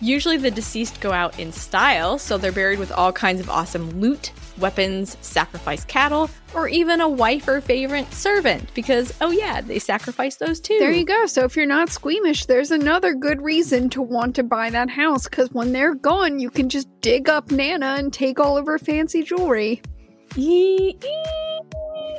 [0.00, 4.00] Usually the deceased go out in style, so they're buried with all kinds of awesome
[4.00, 9.80] loot, weapons, sacrificed cattle, or even a wife or favorite servant, because, oh yeah, they
[9.80, 10.78] sacrifice those too.
[10.78, 11.26] There you go.
[11.26, 15.24] So if you're not squeamish, there's another good reason to want to buy that house,
[15.24, 18.78] because when they're gone, you can just dig up Nana and take all of her
[18.78, 19.82] fancy jewelry.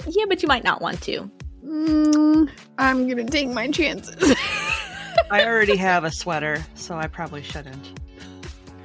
[0.07, 1.29] Yeah, but you might not want to.
[1.65, 4.15] Mm, I'm gonna take my chances.
[5.31, 7.99] I already have a sweater, so I probably shouldn't.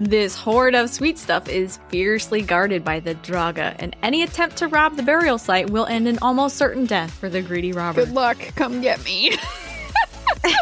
[0.00, 4.68] This hoard of sweet stuff is fiercely guarded by the Draga, and any attempt to
[4.68, 8.04] rob the burial site will end in almost certain death for the greedy robber.
[8.04, 9.36] Good luck, come get me.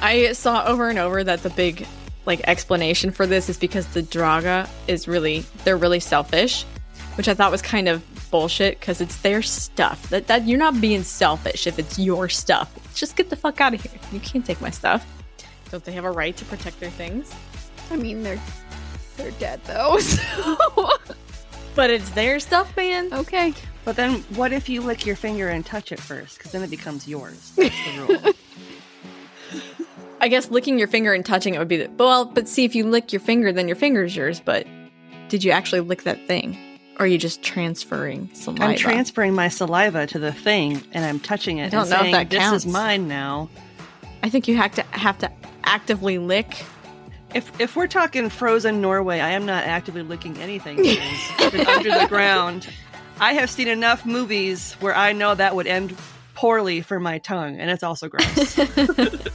[0.00, 1.86] I saw over and over that the big
[2.24, 6.64] like explanation for this is because the Draga is really they're really selfish
[7.16, 10.08] which I thought was kind of bullshit because it's their stuff.
[10.10, 12.72] That that you're not being selfish if it's your stuff.
[12.94, 14.00] Just get the fuck out of here.
[14.12, 15.06] You can't take my stuff.
[15.70, 17.32] Don't they have a right to protect their things?
[17.90, 18.40] I mean, they're
[19.16, 19.98] they're dead though.
[20.06, 20.90] So.
[21.74, 23.12] but it's their stuff, man.
[23.12, 23.52] Okay.
[23.84, 26.38] But then, what if you lick your finger and touch it first?
[26.38, 27.52] Because then it becomes yours.
[27.56, 28.34] That's the rule.
[30.20, 32.24] I guess licking your finger and touching it would be the well.
[32.24, 34.40] But see, if you lick your finger, then your finger's yours.
[34.40, 34.66] But
[35.28, 36.58] did you actually lick that thing?
[36.98, 38.64] Or are you just transferring saliva?
[38.64, 41.66] I'm transferring my saliva to the thing and I'm touching it.
[41.66, 42.64] I don't know saying, if that counts.
[42.64, 43.50] This is mine now.
[44.22, 45.30] I think you have to have to
[45.64, 46.64] actively lick.
[47.34, 52.68] If if we're talking frozen Norway, I am not actively licking anything under the ground.
[53.20, 55.94] I have seen enough movies where I know that would end
[56.34, 58.26] poorly for my tongue, and it's also gross.
[58.58, 59.28] it,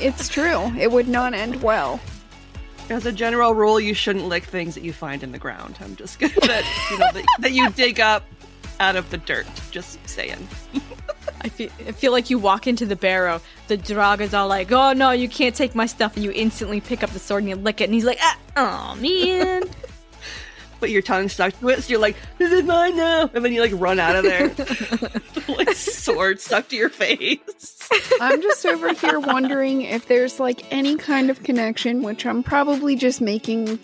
[0.00, 0.70] it's true.
[0.78, 1.98] It would not end well
[2.90, 5.76] as a general rule, you shouldn't lick things that you find in the ground.
[5.80, 8.24] I'm just gonna that you know that, that you dig up
[8.80, 9.46] out of the dirt.
[9.70, 10.48] Just saying.
[11.42, 14.92] I feel, I feel like you walk into the barrow, the Draga's all like, "Oh
[14.92, 17.56] no, you can't take my stuff," and you instantly pick up the sword and you
[17.56, 19.64] lick it, and he's like, ah, "Oh man."
[20.80, 23.52] but your tongue stuck to it, so you're like, "This is mine now," and then
[23.52, 24.48] you like run out of there,
[25.56, 27.88] like sword stuck to your face.
[28.20, 32.96] I'm just over here wondering if there's like any kind of connection, which I'm probably
[32.96, 33.78] just making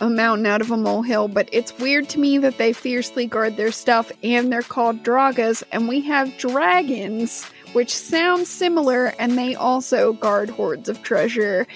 [0.00, 3.56] a mountain out of a molehill, but it's weird to me that they fiercely guard
[3.56, 9.54] their stuff and they're called Dragas, and we have dragons, which sounds similar, and they
[9.54, 11.66] also guard hordes of treasure.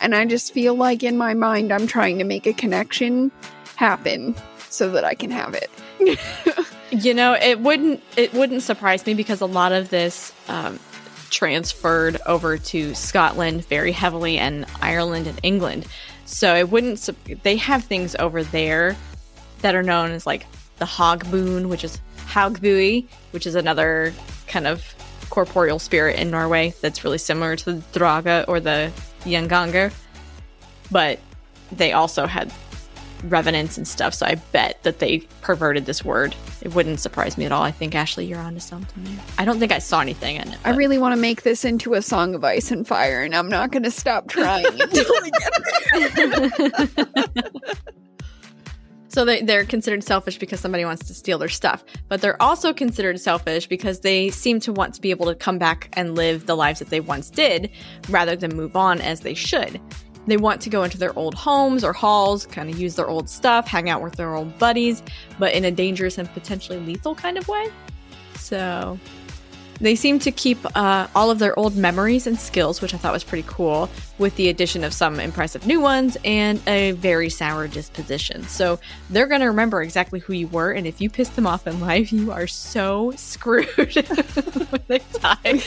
[0.00, 3.30] And I just feel like in my mind, I'm trying to make a connection
[3.78, 4.34] happen
[4.68, 5.70] so that I can have it.
[6.90, 10.80] You know, it wouldn't it wouldn't surprise me because a lot of this um,
[11.28, 15.86] transferred over to Scotland very heavily and Ireland and England.
[16.24, 18.96] So it wouldn't sup- they have things over there
[19.60, 20.46] that are known as like
[20.78, 24.14] the hog Hogboon, which is Haugbui, which is another
[24.46, 24.82] kind of
[25.28, 28.90] corporeal spirit in Norway that's really similar to the Draga or the
[29.24, 29.92] Gjenganger.
[30.90, 31.18] But
[31.70, 32.50] they also had
[33.24, 36.34] revenants and stuff, so I bet that they perverted this word.
[36.62, 37.62] It wouldn't surprise me at all.
[37.62, 39.18] I think Ashley, you're onto something there.
[39.38, 40.58] I don't think I saw anything in it.
[40.64, 43.48] I really want to make this into a song of ice and fire, and I'm
[43.48, 45.30] not going to stop trying until I
[45.94, 46.14] get
[47.34, 47.44] there.
[49.10, 51.84] So they, they're considered selfish because somebody wants to steal their stuff.
[52.08, 55.58] But they're also considered selfish because they seem to want to be able to come
[55.58, 57.70] back and live the lives that they once did
[58.10, 59.80] rather than move on as they should.
[60.28, 63.28] They want to go into their old homes or halls, kind of use their old
[63.28, 65.02] stuff, hang out with their old buddies,
[65.38, 67.72] but in a dangerous and potentially lethal kind of way.
[68.36, 68.98] So
[69.80, 73.12] they seem to keep uh, all of their old memories and skills, which I thought
[73.12, 73.88] was pretty cool,
[74.18, 78.42] with the addition of some impressive new ones and a very sour disposition.
[78.44, 81.66] So they're going to remember exactly who you were, and if you piss them off
[81.66, 85.62] in life, you are so screwed when they die.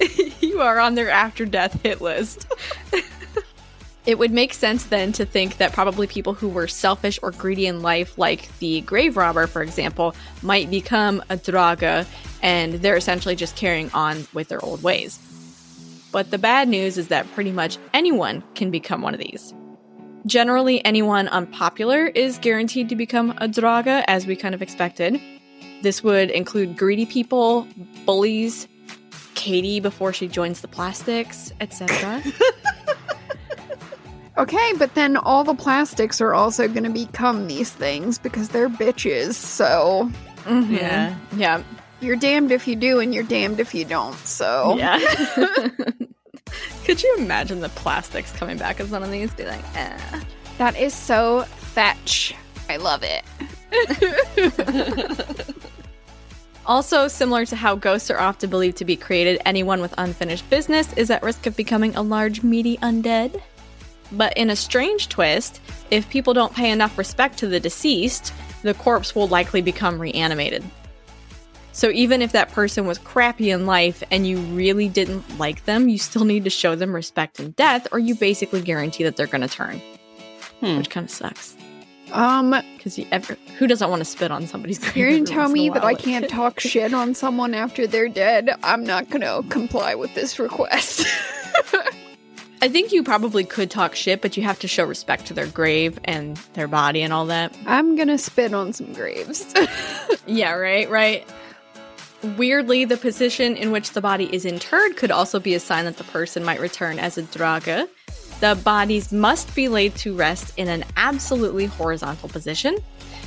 [0.40, 2.46] you are on their after death hit list.
[4.06, 7.66] It would make sense then to think that probably people who were selfish or greedy
[7.66, 12.06] in life, like the grave robber, for example, might become a Draga
[12.42, 15.18] and they're essentially just carrying on with their old ways.
[16.12, 19.54] But the bad news is that pretty much anyone can become one of these.
[20.26, 25.20] Generally, anyone unpopular is guaranteed to become a Draga, as we kind of expected.
[25.82, 27.66] This would include greedy people,
[28.04, 28.68] bullies,
[29.44, 32.22] Katie before she joins the plastics, etc.
[34.36, 38.68] Okay, but then all the plastics are also going to become these things because they're
[38.68, 39.34] bitches.
[39.34, 40.10] So
[40.48, 41.14] Yeah.
[41.36, 41.62] yeah.
[42.00, 44.16] you're damned if you do and you're damned if you don't.
[44.26, 44.98] So Yeah.
[46.84, 49.32] Could you imagine the plastics coming back as one of these?
[49.34, 50.20] Be like, eh.
[50.58, 52.34] that is so fetch.
[52.68, 53.22] I love it.
[56.66, 60.92] Also, similar to how ghosts are often believed to be created, anyone with unfinished business
[60.94, 63.40] is at risk of becoming a large, meaty undead.
[64.12, 68.74] But in a strange twist, if people don't pay enough respect to the deceased, the
[68.74, 70.64] corpse will likely become reanimated.
[71.72, 75.88] So even if that person was crappy in life and you really didn't like them,
[75.88, 79.26] you still need to show them respect in death, or you basically guarantee that they're
[79.26, 79.82] going to turn.
[80.60, 80.78] Hmm.
[80.78, 81.53] Which kind of sucks.
[82.14, 84.96] Um, Because you ever who doesn't want to spit on somebody's grave?
[84.96, 85.84] you're gonna tell once in a me that?
[85.84, 88.50] I can't talk shit on someone after they're dead?
[88.62, 91.06] I'm not gonna comply with this request.
[92.62, 95.46] I think you probably could talk shit, but you have to show respect to their
[95.48, 97.54] grave and their body and all that.
[97.66, 99.52] I'm gonna spit on some graves.
[100.26, 101.28] Yeah, right, right.
[102.38, 105.98] Weirdly, the position in which the body is interred could also be a sign that
[105.98, 107.86] the person might return as a draga.
[108.40, 112.76] The bodies must be laid to rest in an absolutely horizontal position.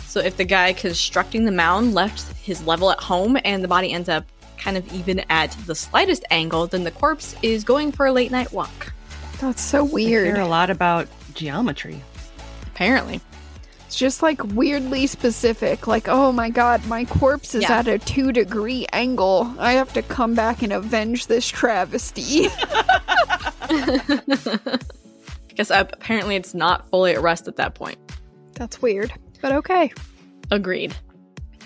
[0.06, 3.92] So if the guy constructing the mound left his level at home and the body
[3.94, 4.26] ends up
[4.58, 8.32] kind of even at the slightest angle, then the corpse is going for a late
[8.32, 8.94] night walk.
[9.40, 10.38] That's so Care weird.
[10.38, 12.02] a lot about geometry.
[12.68, 13.22] Apparently.
[13.86, 15.88] It's just like weirdly specific.
[15.88, 17.80] Like, oh my god, my corpse is Yeah.
[17.80, 19.54] at a two degree angle.
[19.60, 22.48] I have to come back and avenge this travesty.
[25.58, 27.98] Because apparently it's not fully at rest at that point.
[28.54, 29.12] That's weird.
[29.42, 29.92] But okay.
[30.52, 30.96] Agreed.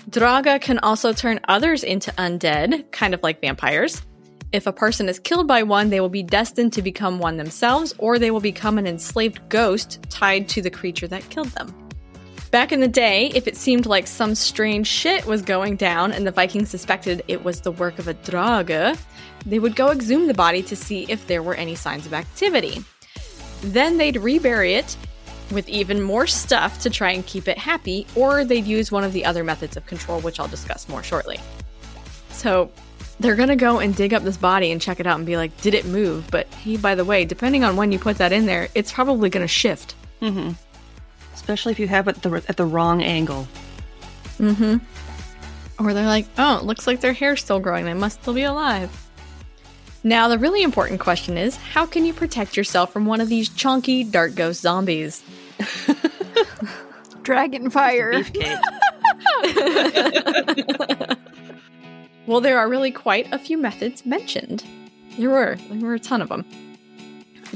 [0.08, 4.00] Draga can also turn others into undead, kind of like vampires.
[4.50, 7.94] If a person is killed by one, they will be destined to become one themselves,
[7.98, 11.74] or they will become an enslaved ghost tied to the creature that killed them.
[12.50, 16.26] Back in the day, if it seemed like some strange shit was going down and
[16.26, 18.98] the Vikings suspected it was the work of a Draga,
[19.44, 22.82] they would go exhume the body to see if there were any signs of activity.
[23.62, 24.96] Then they'd rebury it
[25.50, 29.12] with even more stuff to try and keep it happy, or they'd use one of
[29.12, 31.38] the other methods of control, which I'll discuss more shortly.
[32.30, 32.70] So
[33.20, 35.56] they're gonna go and dig up this body and check it out and be like,
[35.60, 36.28] did it move?
[36.30, 39.30] But hey, by the way, depending on when you put that in there, it's probably
[39.30, 39.94] gonna shift.
[40.20, 40.54] So
[41.34, 43.46] especially if you have it the, at the wrong angle.
[44.38, 45.84] Mm-hmm.
[45.84, 47.84] Or they're like, oh, it looks like their hair's still growing.
[47.84, 48.90] They must still be alive.
[50.04, 53.48] Now, the really important question is how can you protect yourself from one of these
[53.48, 55.22] chunky dark ghost zombies?
[57.22, 58.22] Dragon fire.
[62.26, 64.64] Well, there are really quite a few methods mentioned.
[65.18, 65.56] There were.
[65.68, 66.44] There were a ton of them.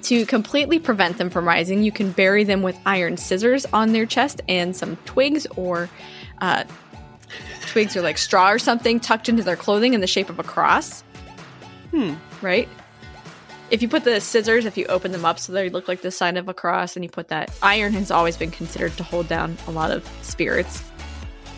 [0.02, 4.06] To completely prevent them from rising, you can bury them with iron scissors on their
[4.06, 5.88] chest and some twigs or
[6.40, 6.64] uh,
[7.62, 10.42] twigs or like straw or something tucked into their clothing in the shape of a
[10.42, 11.02] cross.
[11.92, 12.14] Hmm.
[12.42, 12.68] Right?
[13.70, 16.12] If you put the scissors, if you open them up so they look like the
[16.12, 19.26] sign of a cross, and you put that, iron has always been considered to hold
[19.26, 20.84] down a lot of spirits.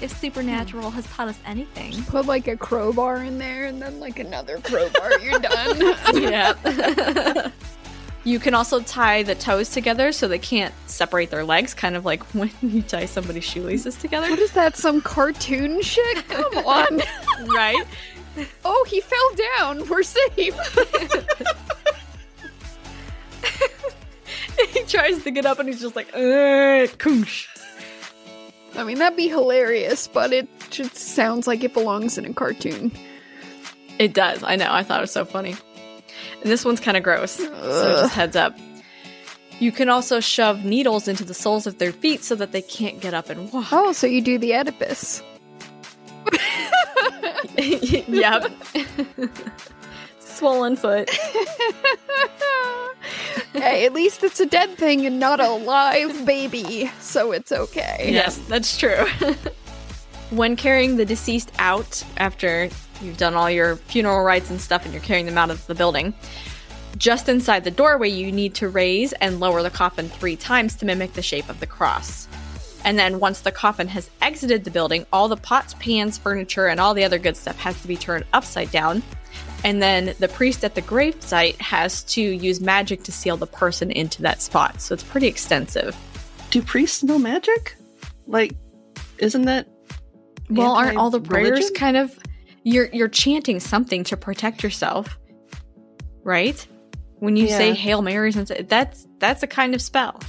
[0.01, 2.03] If supernatural has taught us anything.
[2.05, 5.19] Put like a crowbar in there and then like another crowbar.
[5.21, 5.81] You're done.
[6.15, 7.51] yeah.
[8.25, 12.05] you can also tie the toes together so they can't separate their legs, kind of
[12.05, 14.31] like when you tie somebody's shoelaces together.
[14.31, 14.77] What is that?
[14.77, 16.29] Some cartoon shit?
[16.29, 17.03] Come on.
[17.55, 17.85] right?
[18.65, 19.89] Oh, he fell down.
[19.89, 20.37] We're safe.
[24.73, 27.47] he tries to get up and he's just like, uh, koosh.
[28.75, 32.93] I mean, that'd be hilarious, but it just sounds like it belongs in a cartoon.
[33.99, 34.43] It does.
[34.43, 34.69] I know.
[34.71, 35.57] I thought it was so funny.
[36.43, 37.33] And this one's kind of gross.
[37.33, 38.57] So just heads up.
[39.59, 43.01] You can also shove needles into the soles of their feet so that they can't
[43.01, 43.67] get up and walk.
[43.73, 45.21] Oh, so you do the Oedipus.
[48.09, 48.51] yep.
[50.21, 51.11] Swollen foot.
[53.53, 58.11] hey, at least it's a dead thing and not a live baby, so it's okay.
[58.13, 59.05] Yes, that's true.
[60.31, 62.69] when carrying the deceased out after
[63.01, 65.75] you've done all your funeral rites and stuff and you're carrying them out of the
[65.75, 66.15] building,
[66.97, 70.87] just inside the doorway, you need to raise and lower the coffin three times to
[70.87, 72.28] mimic the shape of the cross.
[72.85, 76.79] And then once the coffin has exited the building, all the pots, pans, furniture, and
[76.81, 79.03] all the other good stuff has to be turned upside down.
[79.65, 83.47] And then the priest at the grave site has to use magic to seal the
[83.47, 84.81] person into that spot.
[84.81, 85.97] So it's pretty extensive.
[86.51, 87.77] Do priests know magic?
[88.27, 88.53] Like,
[89.19, 89.67] isn't that
[90.49, 91.75] Well, aren't all the prayers anti-religion?
[91.75, 92.19] kind of
[92.63, 95.19] you're you're chanting something to protect yourself,
[96.23, 96.65] right?
[97.19, 100.21] When you say Hail Marys and that's that's a kind of spell.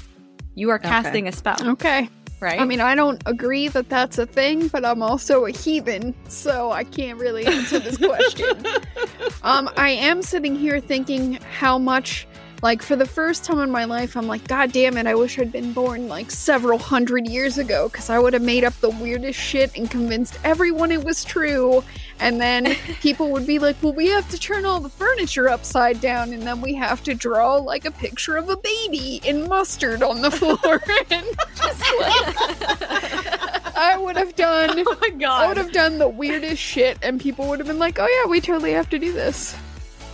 [0.56, 2.10] You are casting a spell, Okay.
[2.40, 2.60] Right?
[2.60, 6.72] I mean, I don't agree that that's a thing, but I'm also a heathen, so
[6.72, 8.66] I can't really answer this question.
[9.44, 12.28] um, I am sitting here thinking how much,
[12.62, 15.38] like, for the first time in my life, I'm like, God damn it, I wish
[15.40, 18.90] I'd been born like several hundred years ago, because I would have made up the
[18.90, 21.84] weirdest shit and convinced everyone it was true.
[22.20, 26.02] And then people would be like, well, we have to turn all the furniture upside
[26.02, 30.04] down, and then we have to draw like a picture of a baby in mustard
[30.04, 30.58] on the floor.
[31.10, 34.84] and just like, I would have done.
[34.88, 35.44] oh my God.
[35.44, 38.30] I would have done the weirdest shit, and people would have been like, "Oh yeah,
[38.30, 39.56] we totally have to do this."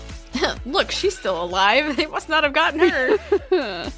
[0.66, 1.96] Look, she's still alive.
[1.96, 3.92] They must not have gotten her.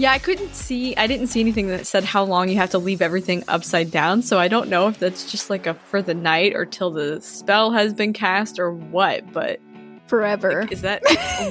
[0.00, 0.96] Yeah, I couldn't see.
[0.96, 4.22] I didn't see anything that said how long you have to leave everything upside down.
[4.22, 7.20] So I don't know if that's just like a for the night or till the
[7.20, 9.30] spell has been cast or what.
[9.30, 9.60] But
[10.06, 10.66] Forever.
[10.70, 11.02] is that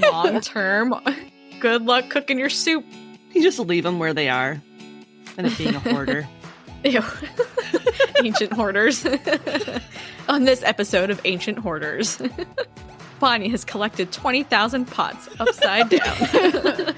[0.12, 0.96] long term?
[1.60, 2.84] Good luck cooking your soup.
[3.34, 4.60] You just leave them where they are.
[5.38, 6.28] And it being a hoarder.
[6.84, 7.04] Ew.
[8.24, 9.06] Ancient hoarders.
[10.28, 12.20] On this episode of Ancient Hoarders,
[13.20, 16.96] Bonnie has collected 20,000 pots upside down.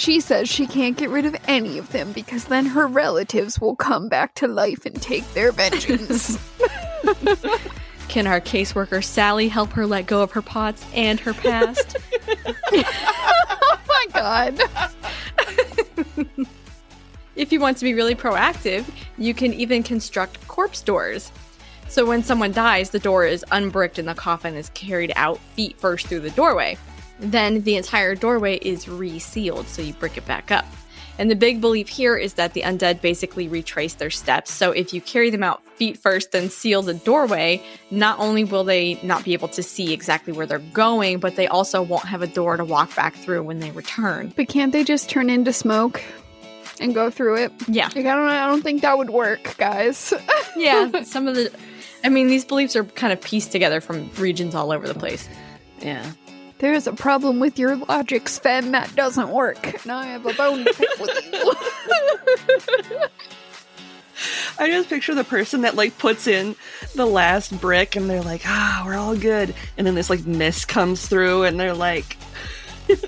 [0.00, 3.76] She says she can't get rid of any of them because then her relatives will
[3.76, 6.38] come back to life and take their vengeance.
[8.08, 11.98] Can our caseworker Sally help her let go of her pots and her past?
[12.72, 14.58] oh my god.
[17.36, 21.30] if you want to be really proactive, you can even construct corpse doors.
[21.88, 25.78] So when someone dies, the door is unbricked and the coffin is carried out feet
[25.78, 26.78] first through the doorway.
[27.20, 30.66] Then the entire doorway is resealed, so you brick it back up.
[31.20, 34.50] And the big belief here is that the undead basically retrace their steps.
[34.50, 38.64] So if you carry them out feet first, then seal the doorway, not only will
[38.64, 42.22] they not be able to see exactly where they're going, but they also won't have
[42.22, 44.32] a door to walk back through when they return.
[44.34, 46.02] But can't they just turn into smoke
[46.80, 47.52] and go through it?
[47.68, 47.88] Yeah.
[47.88, 50.14] Like I don't I don't think that would work, guys.
[50.56, 51.52] yeah, some of the.
[52.02, 55.28] I mean, these beliefs are kind of pieced together from regions all over the place.
[55.80, 56.12] Yeah.
[56.60, 58.72] There is a problem with your logic, Sven.
[58.72, 59.82] That doesn't work.
[59.82, 63.06] And I have a bone to pick with you.
[64.58, 66.54] I just picture the person that like puts in
[66.94, 69.54] the last brick and they're like, ah, we're all good.
[69.78, 72.18] And then this like mist comes through and they're like,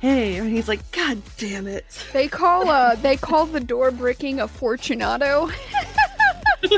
[0.00, 1.86] hey, and he's like, God damn it.
[2.12, 5.48] They call uh they call the door bricking a fortunato.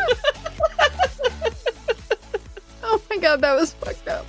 [2.84, 4.26] oh my god, that was fucked up.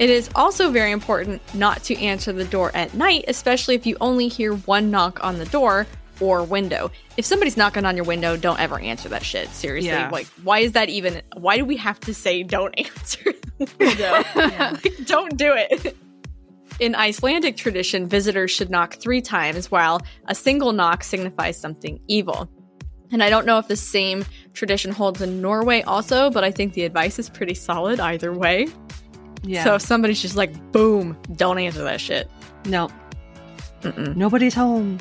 [0.00, 3.98] It is also very important not to answer the door at night, especially if you
[4.00, 5.86] only hear one knock on the door
[6.20, 6.90] or window.
[7.18, 9.50] If somebody's knocking on your window, don't ever answer that shit.
[9.50, 9.90] Seriously.
[9.90, 10.08] Yeah.
[10.08, 11.20] Like, why is that even?
[11.36, 14.72] Why do we have to say don't answer the window?
[14.72, 15.94] Like, don't do it.
[16.78, 22.48] In Icelandic tradition, visitors should knock three times, while a single knock signifies something evil.
[23.12, 24.24] And I don't know if the same
[24.54, 28.68] tradition holds in Norway also, but I think the advice is pretty solid either way.
[29.42, 29.64] Yeah.
[29.64, 32.30] So if somebody's just like, boom, don't answer that shit.
[32.66, 32.90] no,
[33.82, 34.14] Mm-mm.
[34.16, 34.98] nobody's home.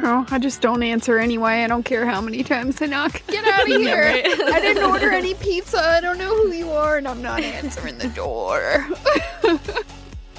[0.00, 1.64] Oh, I just don't answer anyway.
[1.64, 3.20] I don't care how many times they knock.
[3.26, 4.04] Get out of here.
[4.24, 5.80] I didn't order any pizza.
[5.80, 8.86] I don't know who you are, and I'm not answering the door.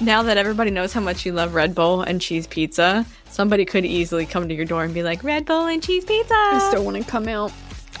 [0.02, 3.84] Now that everybody knows how much you love Red Bull and cheese pizza, somebody could
[3.84, 6.32] easily come to your door and be like, Red Bull and cheese pizza.
[6.32, 7.52] I still want to come out.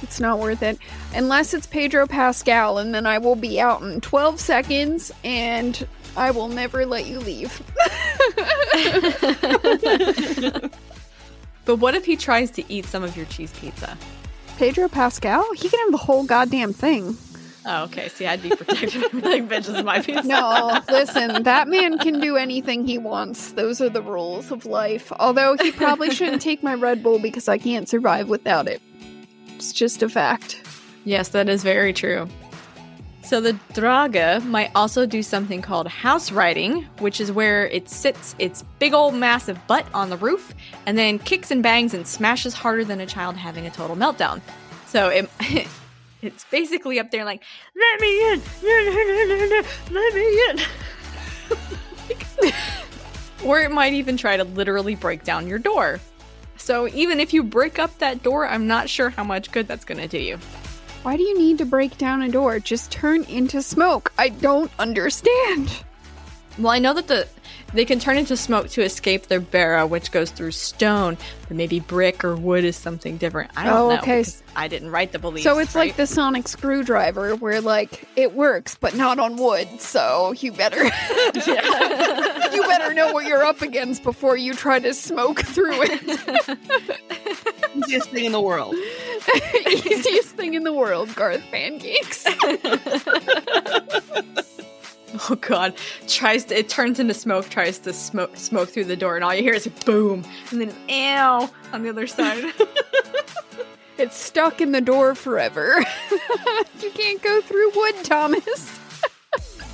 [0.02, 0.78] It's not worth it.
[1.14, 5.86] Unless it's Pedro Pascal, and then I will be out in 12 seconds, and
[6.16, 7.62] I will never let you leave.
[11.64, 13.96] but what if he tries to eat some of your cheese pizza?
[14.56, 15.46] Pedro Pascal?
[15.54, 17.16] He can have the whole goddamn thing.
[17.66, 18.08] Oh, okay.
[18.08, 19.02] See, I'd be protective.
[19.12, 20.26] like, bitch, this is my pizza.
[20.26, 23.52] No, listen, that man can do anything he wants.
[23.52, 25.12] Those are the rules of life.
[25.18, 28.80] Although he probably shouldn't take my Red Bull because I can't survive without it.
[29.60, 30.58] It's just a fact.
[31.04, 32.26] Yes, that is very true.
[33.22, 38.34] So the draga might also do something called house riding, which is where it sits
[38.38, 40.54] its big old massive butt on the roof
[40.86, 44.40] and then kicks and bangs and smashes harder than a child having a total meltdown.
[44.86, 45.28] So it
[46.22, 47.42] it's basically up there like,
[47.76, 48.40] let me in,
[49.90, 50.58] let me in.
[53.44, 56.00] or it might even try to literally break down your door.
[56.60, 59.84] So even if you break up that door, I'm not sure how much good that's
[59.84, 60.36] going to do you.
[61.02, 62.60] Why do you need to break down a door?
[62.60, 64.12] Just turn into smoke.
[64.18, 65.82] I don't understand.
[66.58, 67.26] Well, I know that the
[67.72, 71.16] they can turn into smoke to escape their barrow, which goes through stone,
[71.48, 73.50] but maybe brick or wood is something different.
[73.56, 73.98] I don't Oh, know.
[73.98, 74.24] okay.
[74.56, 75.44] I didn't write the beliefs.
[75.44, 79.68] So it's like the sonic screwdriver where like it works but not on wood.
[79.80, 85.40] So you better you better know what you're up against before you try to smoke
[85.42, 86.58] through it.
[87.76, 88.74] Easiest thing in the world.
[89.68, 92.24] Easiest thing in the world, Garth pancakes.
[95.28, 95.74] Oh god,
[96.06, 99.34] tries to it turns into smoke, tries to smoke smoke through the door, and all
[99.34, 102.44] you hear is a boom, and then ow on the other side.
[103.98, 105.84] It's stuck in the door forever.
[106.80, 108.78] you can't go through wood, Thomas.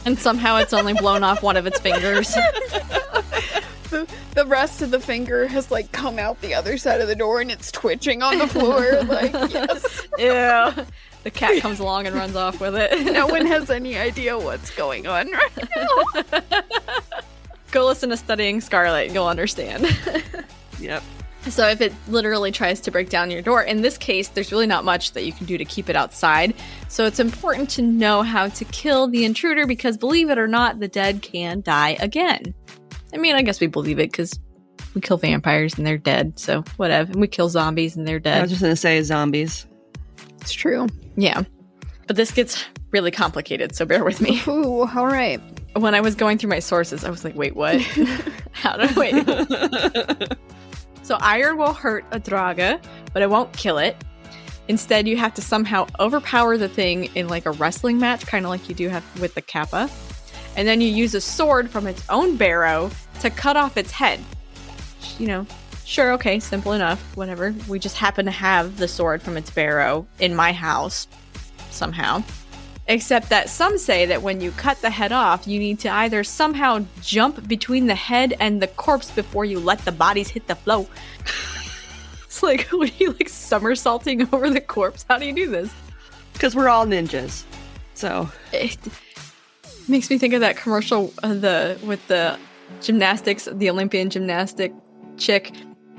[0.05, 2.35] and somehow it's only blown off one of its fingers.
[3.91, 7.15] The, the rest of the finger has like come out the other side of the
[7.15, 9.01] door and it's twitching on the floor.
[9.05, 10.09] Like, yes.
[10.19, 10.85] Ew.
[11.27, 13.13] The cat comes along and runs off with it.
[13.13, 15.69] No one has any idea what's going on right
[16.23, 16.61] now.
[17.73, 19.87] Go listen to Studying Scarlet, you'll understand.
[20.79, 21.03] Yep.
[21.49, 24.67] So if it literally tries to break down your door, in this case, there's really
[24.67, 26.53] not much that you can do to keep it outside.
[26.89, 30.81] So it's important to know how to kill the intruder because believe it or not,
[30.81, 32.55] the dead can die again.
[33.15, 34.39] I mean, I guess we believe it because
[34.95, 37.11] we kill vampires and they're dead, so whatever.
[37.13, 38.37] And we kill zombies and they're dead.
[38.37, 39.67] I was just gonna say zombies.
[40.41, 40.87] It's true.
[41.17, 41.43] yeah.
[42.07, 44.41] But this gets really complicated, so bear with me.
[44.49, 45.41] Ooh, all right.
[45.75, 47.81] When I was going through my sources, I was like, wait, what?
[48.53, 50.33] how do I wait?
[51.03, 52.83] So iron will hurt a draga,
[53.13, 53.97] but it won't kill it.
[54.67, 58.51] Instead, you have to somehow overpower the thing in like a wrestling match, kind of
[58.51, 59.89] like you do have with the kappa.
[60.57, 64.19] And then you use a sword from its own barrow to cut off its head.
[65.21, 65.47] You know,
[65.87, 67.55] sure, okay, simple enough, whatever.
[67.69, 71.07] We just happen to have the sword from its barrow in my house
[71.71, 72.23] somehow.
[72.89, 76.23] Except that some say that when you cut the head off, you need to either
[76.23, 80.55] somehow jump between the head and the corpse before you let the bodies hit the
[80.55, 80.87] floor.
[82.25, 85.05] it's like, what are you like somersaulting over the corpse?
[85.09, 85.73] How do you do this?
[86.33, 87.45] Because we're all ninjas.
[87.95, 88.77] So It
[89.89, 92.39] makes me think of that commercial uh, the with the
[92.83, 94.73] gymnastics, the Olympian gymnastic
[95.17, 95.53] chick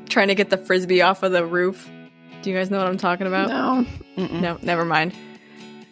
[0.10, 1.89] trying to get the frisbee off of the roof.
[2.41, 3.49] Do you guys know what I'm talking about?
[3.49, 3.86] No.
[4.39, 5.14] no never mind.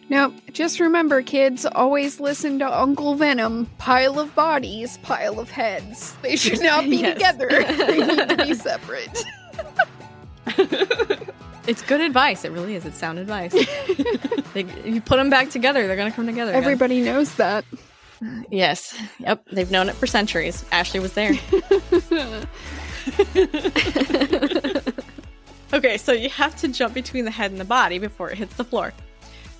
[0.08, 0.34] Nope.
[0.52, 3.66] Just remember, kids, always listen to Uncle Venom.
[3.78, 6.14] Pile of bodies, pile of heads.
[6.22, 7.14] They should not be Yes.
[7.14, 7.48] together.
[7.86, 9.24] they need to be separate.
[11.66, 12.44] It's good advice.
[12.44, 12.84] It really is.
[12.86, 13.50] It's sound advice.
[14.54, 16.52] they, you put them back together, they're gonna come together.
[16.52, 16.62] again.
[16.62, 17.64] Everybody knows that.
[18.52, 18.96] Yes.
[19.18, 19.46] Yep.
[19.50, 20.64] They've known it for centuries.
[20.70, 21.32] Ashley was there.
[25.72, 28.54] okay, so you have to jump between the head and the body before it hits
[28.56, 28.92] the floor.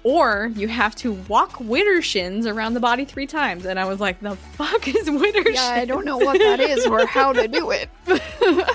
[0.05, 3.67] Or you have to walk widdershins around the body three times.
[3.67, 6.87] And I was like, the fuck is witter Yeah, I don't know what that is
[6.87, 7.89] or how to do it.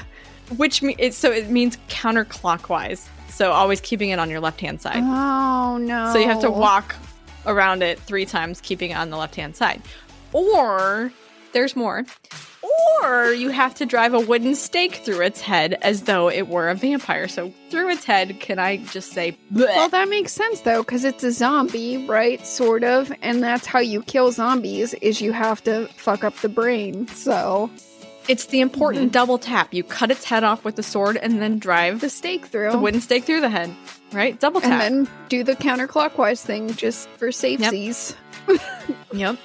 [0.58, 3.08] Which me- it, so it means counterclockwise.
[3.30, 5.04] So always keeping it on your left hand side.
[5.04, 6.12] Oh no.
[6.12, 6.96] So you have to walk
[7.46, 9.82] around it three times, keeping it on the left hand side.
[10.34, 11.14] Or
[11.54, 12.04] there's more.
[13.04, 16.70] Or you have to drive a wooden stake through its head as though it were
[16.70, 17.28] a vampire.
[17.28, 19.38] So through its head, can I just say?
[19.54, 19.68] bleh?
[19.68, 22.46] Well, that makes sense though, because it's a zombie, right?
[22.46, 26.50] Sort of, and that's how you kill zombies: is you have to fuck up the
[26.50, 27.08] brain.
[27.08, 27.70] So
[28.28, 29.12] it's the important mhm.
[29.12, 29.74] double tap.
[29.74, 32.78] You cut its head off with the sword and then drive the stake through, the
[32.78, 33.74] wooden stake through the head.
[34.12, 34.40] Right?
[34.40, 34.84] Double tap.
[34.84, 38.16] and then do the counterclockwise thing just for safesies.
[39.14, 39.38] Yep.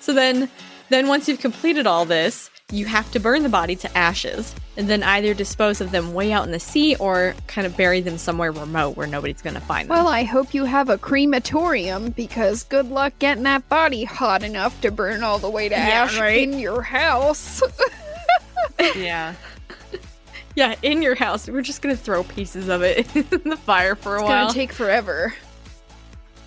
[0.00, 0.48] So then
[0.88, 4.88] then once you've completed all this, you have to burn the body to ashes and
[4.88, 8.16] then either dispose of them way out in the sea or kind of bury them
[8.16, 9.96] somewhere remote where nobody's going to find them.
[9.96, 14.80] Well, I hope you have a crematorium because good luck getting that body hot enough
[14.80, 16.42] to burn all the way to Yeah, ash right?
[16.42, 17.62] in your house.
[18.96, 19.34] Yeah.
[20.56, 21.48] yeah, in your house.
[21.48, 24.46] We're just going to throw pieces of it in the fire for a it's while.
[24.46, 25.34] It's gonna take forever.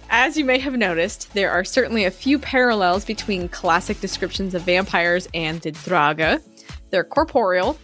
[0.10, 4.62] As you may have noticed, there are certainly a few parallels between classic descriptions of
[4.62, 6.42] vampires and the Draga.
[6.90, 7.78] They're corporeal,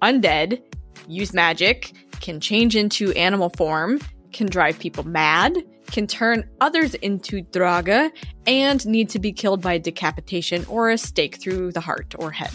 [0.00, 0.62] undead,
[1.08, 4.00] use magic, can change into animal form,
[4.32, 5.56] can drive people mad,
[5.90, 8.10] can turn others into Draga,
[8.46, 12.52] and need to be killed by decapitation or a stake through the heart or head.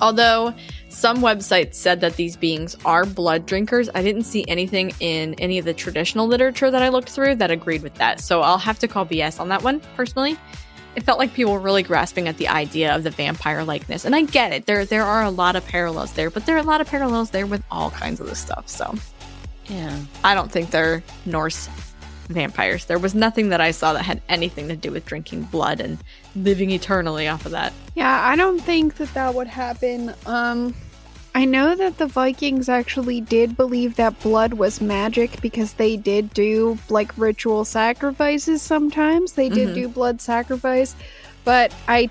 [0.00, 0.54] Although
[0.88, 5.58] some websites said that these beings are blood drinkers, I didn't see anything in any
[5.58, 8.20] of the traditional literature that I looked through that agreed with that.
[8.20, 10.36] So I'll have to call BS on that one personally.
[10.96, 14.04] It felt like people were really grasping at the idea of the vampire likeness.
[14.04, 14.66] And I get it.
[14.66, 17.30] There there are a lot of parallels there, but there are a lot of parallels
[17.30, 18.68] there with all kinds of this stuff.
[18.68, 18.94] So
[19.66, 19.96] Yeah.
[20.24, 21.68] I don't think they're Norse
[22.28, 22.84] vampires.
[22.84, 25.98] There was nothing that I saw that had anything to do with drinking blood and
[26.36, 27.72] living eternally off of that.
[27.94, 30.14] Yeah, I don't think that that would happen.
[30.26, 30.74] Um,
[31.34, 36.32] I know that the Vikings actually did believe that blood was magic because they did
[36.34, 39.32] do like ritual sacrifices sometimes.
[39.32, 39.74] They did Mhm.
[39.74, 40.96] do blood sacrifice,
[41.44, 42.10] but I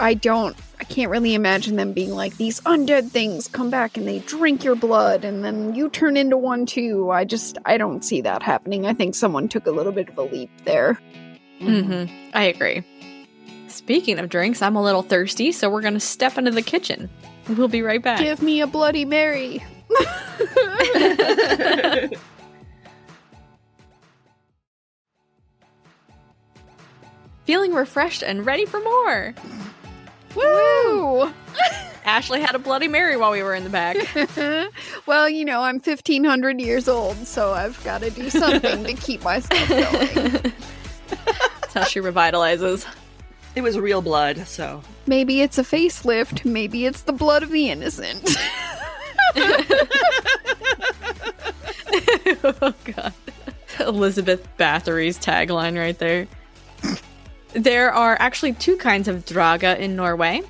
[0.00, 4.06] I don't I can't really imagine them being like these undead things come back and
[4.06, 7.10] they drink your blood and then you turn into one too.
[7.10, 8.84] I just I don't see that happening.
[8.84, 10.98] I think someone took a little bit of a leap there.
[11.60, 12.12] Mm-hmm.
[12.34, 12.82] I agree.
[13.68, 17.08] Speaking of drinks, I'm a little thirsty, so we're going to step into the kitchen.
[17.48, 18.18] We'll be right back.
[18.18, 19.64] Give me a bloody mary.
[27.44, 29.34] Feeling refreshed and ready for more.
[30.34, 31.32] Woo!
[32.04, 33.96] Ashley had a Bloody Mary while we were in the back.
[35.06, 39.22] well, you know, I'm 1500 years old, so I've got to do something to keep
[39.22, 40.52] myself going.
[41.08, 42.86] That's how she revitalizes.
[43.54, 47.70] It was real blood, so Maybe it's a facelift, maybe it's the blood of the
[47.70, 48.36] innocent.
[52.44, 53.12] oh, God.
[53.80, 56.26] Elizabeth Bathory's tagline right there.
[57.54, 60.42] There are actually two kinds of Draga in Norway.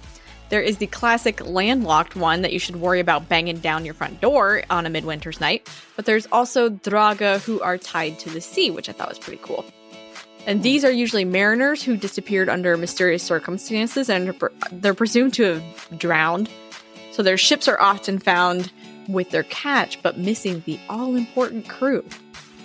[0.50, 4.20] There is the classic landlocked one that you should worry about banging down your front
[4.20, 8.70] door on a midwinter's night, but there's also Draga who are tied to the sea,
[8.70, 9.64] which I thought was pretty cool.
[10.46, 14.34] And these are usually mariners who disappeared under mysterious circumstances and
[14.70, 16.50] they're presumed to have drowned.
[17.12, 18.70] So their ships are often found
[19.08, 22.04] with their catch, but missing the all important crew.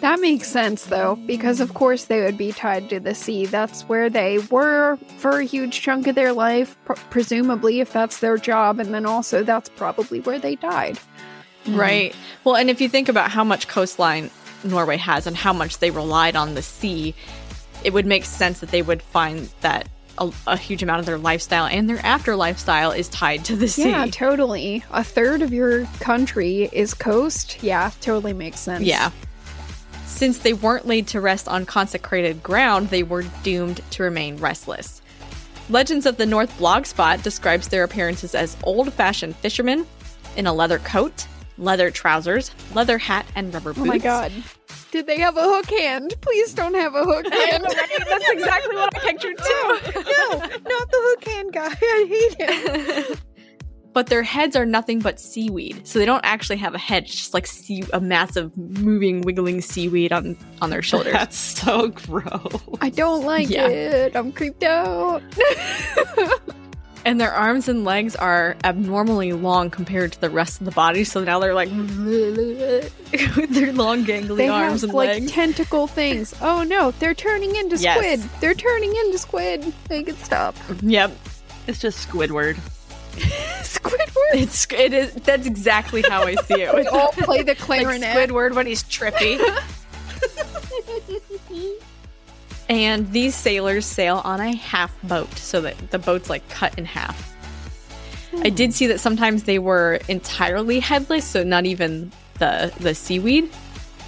[0.02, 3.45] That makes sense, though, because of course they would be tied to the sea.
[3.45, 8.20] That's where they were for a huge chunk of their life, pr- presumably, if that's
[8.20, 11.00] their job, and then also that's probably where they died.
[11.66, 11.80] Mm-hmm.
[11.80, 12.16] Right.
[12.43, 14.30] Well, and if you think about how much coastline
[14.64, 17.14] Norway has and how much they relied on the sea,
[17.84, 19.88] it would make sense that they would find that
[20.18, 23.68] a, a huge amount of their lifestyle and their after lifestyle is tied to the
[23.68, 23.89] sea.
[23.89, 24.84] Yeah, totally.
[24.91, 27.62] A third of your country is coast.
[27.62, 28.84] Yeah, totally makes sense.
[28.84, 29.12] Yeah.
[30.18, 34.99] Since they weren't laid to rest on consecrated ground, they were doomed to remain restless.
[35.70, 39.86] Legends of the North Blogspot describes their appearances as old fashioned fishermen
[40.36, 41.28] in a leather coat,
[41.59, 43.84] leather trousers, leather hat, and rubber boots.
[43.84, 44.32] Oh my god.
[44.89, 46.15] Did they have a hook hand?
[46.22, 47.65] Please don't have a hook hand.
[47.65, 50.01] That's exactly what I pictured too.
[50.01, 51.68] no, not the hook hand guy.
[51.80, 53.18] I hate him.
[53.98, 55.88] But their heads are nothing but seaweed.
[55.88, 57.06] So they don't actually have a head.
[57.06, 61.14] It's just like sea- a massive moving, wiggling seaweed on on their shoulders.
[61.20, 62.62] That's so gross.
[62.80, 63.66] I don't like Yeah.
[63.68, 64.16] it.
[64.16, 65.24] I'm creeped out.
[67.06, 71.04] and their arms and legs are abnormally long compared to the rest of the body.
[71.04, 75.32] So now they're like with their long, gangly they arms have and like legs.
[75.32, 76.36] tentacle tentacle things.
[76.39, 77.98] Oh no, they're turning into Yes.
[77.98, 78.20] squid.
[78.41, 79.74] They're turning into squid.
[79.89, 80.56] Make it stop.
[80.84, 81.18] Yep,
[81.66, 82.58] It's just Squidward.
[83.61, 84.34] Squidward.
[84.34, 85.13] it's it is.
[85.13, 86.74] That's exactly how I see it.
[86.76, 88.15] We all play the like clarinet.
[88.15, 89.39] Squidward when he's trippy.
[92.70, 96.86] and these sailors sail on a half boat, so that the boat's like cut in
[96.86, 97.34] half.
[98.43, 103.49] I did see that sometimes they were entirely headless, so not even the the seaweed.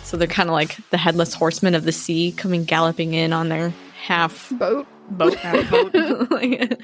[0.04, 3.50] So they're kind of like the headless horsemen of the sea coming galloping in on
[3.50, 4.88] their half boat.
[5.10, 5.38] boat.
[6.32, 6.80] Like,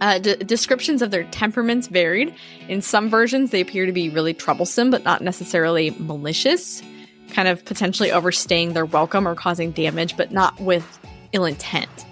[0.00, 2.34] uh, descriptions of their temperaments varied.
[2.68, 6.82] In some versions, they appear to be really troublesome, but not necessarily malicious,
[7.30, 10.98] kind of potentially overstaying their welcome or causing damage, but not with
[11.32, 12.06] ill intent.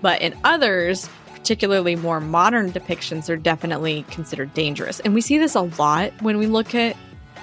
[0.00, 5.00] But in others, particularly more modern depictions, they're definitely considered dangerous.
[5.00, 6.96] And we see this a lot when we look at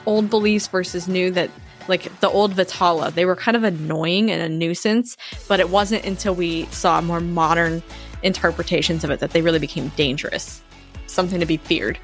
[0.06, 1.50] old beliefs versus new that
[1.88, 5.18] like the old Vitala, they were kind of annoying and a nuisance,
[5.48, 7.84] but it wasn't until we saw more modern
[8.26, 10.62] interpretations of it that they really became dangerous.
[11.08, 12.00] Something to be feared.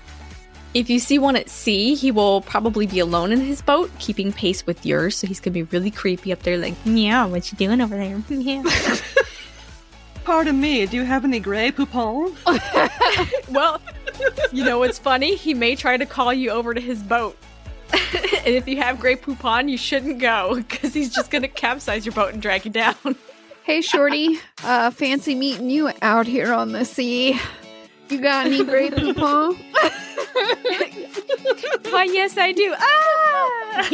[0.73, 4.31] If you see one at sea, he will probably be alone in his boat, keeping
[4.31, 7.57] pace with yours, so he's gonna be really creepy up there, like, meow, what you
[7.57, 8.21] doing over there?
[8.29, 8.63] Meow.
[10.23, 12.33] Pardon me, do you have any Grey Poupon?
[13.49, 13.81] well,
[14.53, 15.35] you know what's funny?
[15.35, 17.35] He may try to call you over to his boat.
[17.91, 22.13] and if you have Grey Poupon, you shouldn't go, because he's just gonna capsize your
[22.13, 23.17] boat and drag you down.
[23.71, 24.37] Hey, Shorty.
[24.65, 27.39] Uh, fancy meeting you out here on the sea.
[28.09, 29.55] You got any great poupon?
[31.89, 32.75] Why, yes, I do.
[32.77, 33.89] Ah!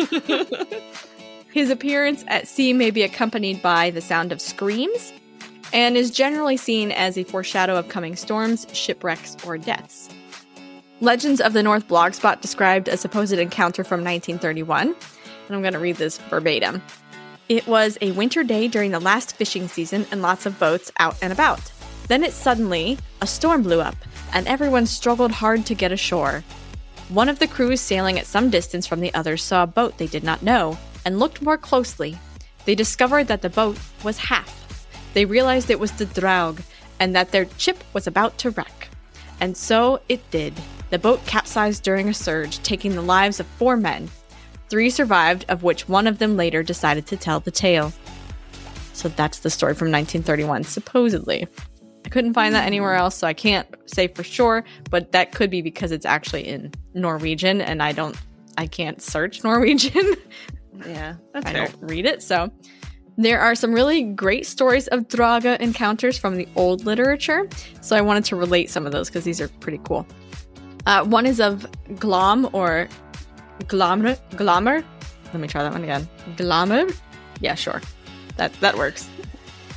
[1.54, 5.14] His appearance at sea may be accompanied by the sound of screams
[5.72, 10.10] and is generally seen as a foreshadow of coming storms, shipwrecks, or deaths.
[11.02, 15.80] Legends of the North Blogspot described a supposed encounter from 1931, and I'm going to
[15.80, 16.82] read this verbatim.
[17.50, 21.16] It was a winter day during the last fishing season and lots of boats out
[21.22, 21.72] and about.
[22.10, 23.96] Then it suddenly, a storm blew up,
[24.34, 26.44] and everyone struggled hard to get ashore.
[27.08, 30.08] One of the crews sailing at some distance from the others saw a boat they
[30.08, 32.18] did not know and looked more closely.
[32.66, 34.54] They discovered that the boat was half.
[35.14, 36.62] They realized it was the Draug
[37.00, 38.90] and that their ship was about to wreck.
[39.40, 40.54] And so it did.
[40.90, 44.10] The boat capsized during a surge, taking the lives of four men.
[44.70, 47.94] Three survived, of which one of them later decided to tell the tale.
[48.94, 51.48] So that's the story from 1931, supposedly.
[52.06, 55.50] I couldn't find that anywhere else, so I can't say for sure, but that could
[55.50, 58.18] be because it's actually in Norwegian and I don't
[58.58, 60.16] I can't search Norwegian.
[60.86, 61.68] Yeah, that's I fair.
[61.68, 62.52] don't read it, so
[63.18, 67.48] there are some really great stories of Draga encounters from the old literature,
[67.82, 70.08] so I wanted to relate some of those because these are pretty cool.
[70.86, 71.68] Uh, one is of
[72.00, 72.88] Glom or
[73.66, 74.18] Glomr.
[74.32, 74.84] Glommer.
[75.26, 76.08] Let me try that one again.
[76.36, 76.96] Glommer.
[77.40, 77.82] Yeah, sure.
[78.38, 79.10] That that works.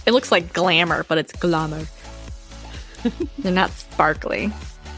[0.06, 1.86] It looks like glamour, but it's glamour.
[3.38, 4.52] They're not sparkly.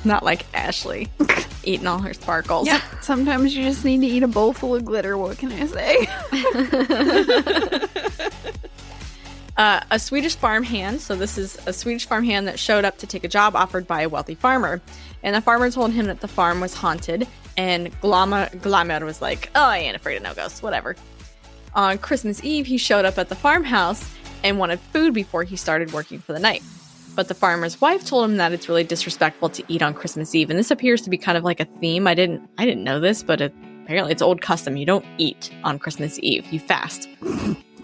[0.04, 1.08] Not like Ashley
[1.64, 2.66] eating all her sparkles.
[2.66, 2.80] Yeah.
[3.00, 5.16] Sometimes you just need to eat a bowl full of glitter.
[5.16, 6.06] What can I say?
[9.56, 11.00] uh, a Swedish farmhand.
[11.00, 14.02] So this is a Swedish farmhand that showed up to take a job offered by
[14.02, 14.80] a wealthy farmer,
[15.22, 17.28] and the farmer told him that the farm was haunted.
[17.57, 20.62] And Glama Glamour was like, "Oh, I ain't afraid of no ghosts.
[20.62, 20.96] Whatever."
[21.74, 24.09] On Christmas Eve, he showed up at the farmhouse
[24.44, 26.62] and wanted food before he started working for the night.
[27.14, 30.50] But the farmer's wife told him that it's really disrespectful to eat on Christmas Eve,
[30.50, 32.07] and this appears to be kind of like a theme.
[32.07, 34.76] I didn't, I didn't know this, but it, apparently it's old custom.
[34.76, 37.09] You don't eat on Christmas Eve; you fast.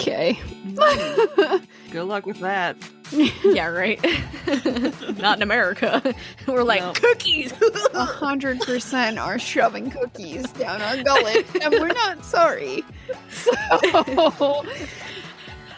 [0.01, 0.35] Okay.
[0.35, 1.57] Hmm.
[1.91, 2.77] Good luck with that.
[3.45, 4.01] yeah, right.
[5.19, 6.15] Not in America.
[6.47, 6.93] We're like No.
[6.93, 7.53] cookies.
[7.95, 12.85] A hundred percent are shoving cookies down our gullet, and we're not sorry.
[13.33, 14.65] So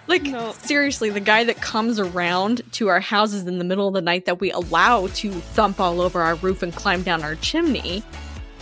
[0.06, 0.52] like No.
[0.52, 4.24] seriously, the guy that comes around to our houses in the middle of the night
[4.26, 8.02] that we allow to thump all over our roof and climb down our chimney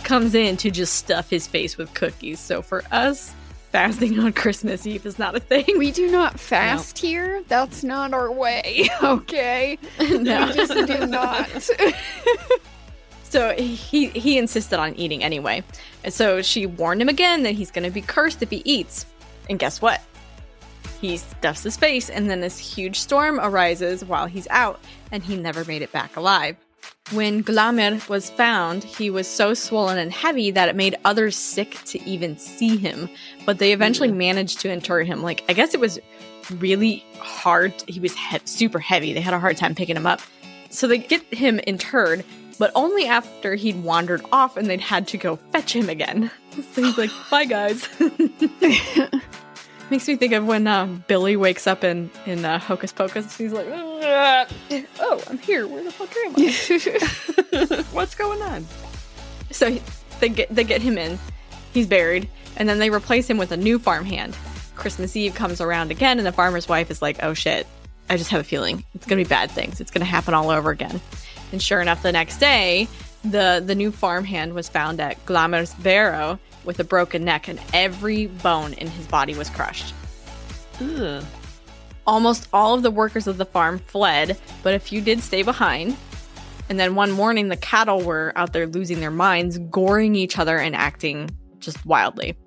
[0.03, 2.39] comes in to just stuff his face with cookies.
[2.39, 3.33] So for us,
[3.71, 5.65] fasting on Christmas Eve is not a thing.
[5.77, 7.43] we do not fast here.
[7.47, 8.89] That's not our way.
[9.03, 9.77] Okay.
[9.99, 10.47] No.
[10.47, 11.47] We just do not.
[13.29, 15.63] So he he insisted on eating anyway.
[16.03, 19.05] And so she warned him again that he's going to be cursed if he eats.
[19.49, 20.01] And guess what?
[20.99, 24.79] He stuffs his face, and then this huge storm arises while he's out,
[25.11, 26.57] and he never made it back alive.
[27.11, 31.71] When Glamour was found, he was so swollen and heavy that it made others sick
[31.85, 33.09] to even see him.
[33.45, 34.17] But they eventually mm.
[34.17, 35.23] managed to inter him.
[35.23, 35.99] Like, I guess it was
[36.51, 37.73] really hard.
[37.87, 39.13] He was he- super heavy.
[39.13, 40.21] They had a hard time picking him up.
[40.69, 42.23] So they get him interred,
[42.59, 46.31] but only after he'd wandered off and they'd had to go fetch him again.
[46.73, 47.87] So he's like, bye, guys.
[49.89, 53.35] Makes me think of when um, Billy wakes up in, in uh, Hocus Pocus.
[53.35, 54.45] He's like, "Ah,
[54.99, 55.67] oh, I'm here.
[55.67, 57.83] Where the fuck am I?
[57.91, 58.67] What's going on?
[59.51, 59.81] So he-
[60.19, 61.17] they get they get him in.
[61.73, 64.37] He's buried, and then they replace him with a new farmhand.
[64.75, 67.65] Christmas Eve comes around again, and the farmer's wife is like, "Oh shit!
[68.11, 69.81] I just have a feeling it's gonna be bad things.
[69.81, 71.01] It's gonna happen all over again."
[71.51, 72.87] And sure enough, the next day,
[73.23, 78.27] the the new farmhand was found at Glamour's barrow with a broken neck, and every
[78.27, 79.93] bone in his body was crushed.
[80.81, 81.23] Ugh.
[82.07, 85.95] Almost all of the workers of the farm fled, but a few did stay behind.
[86.69, 90.57] And then one morning, the cattle were out there losing their minds, goring each other
[90.57, 91.29] and acting
[91.59, 92.37] just wildly.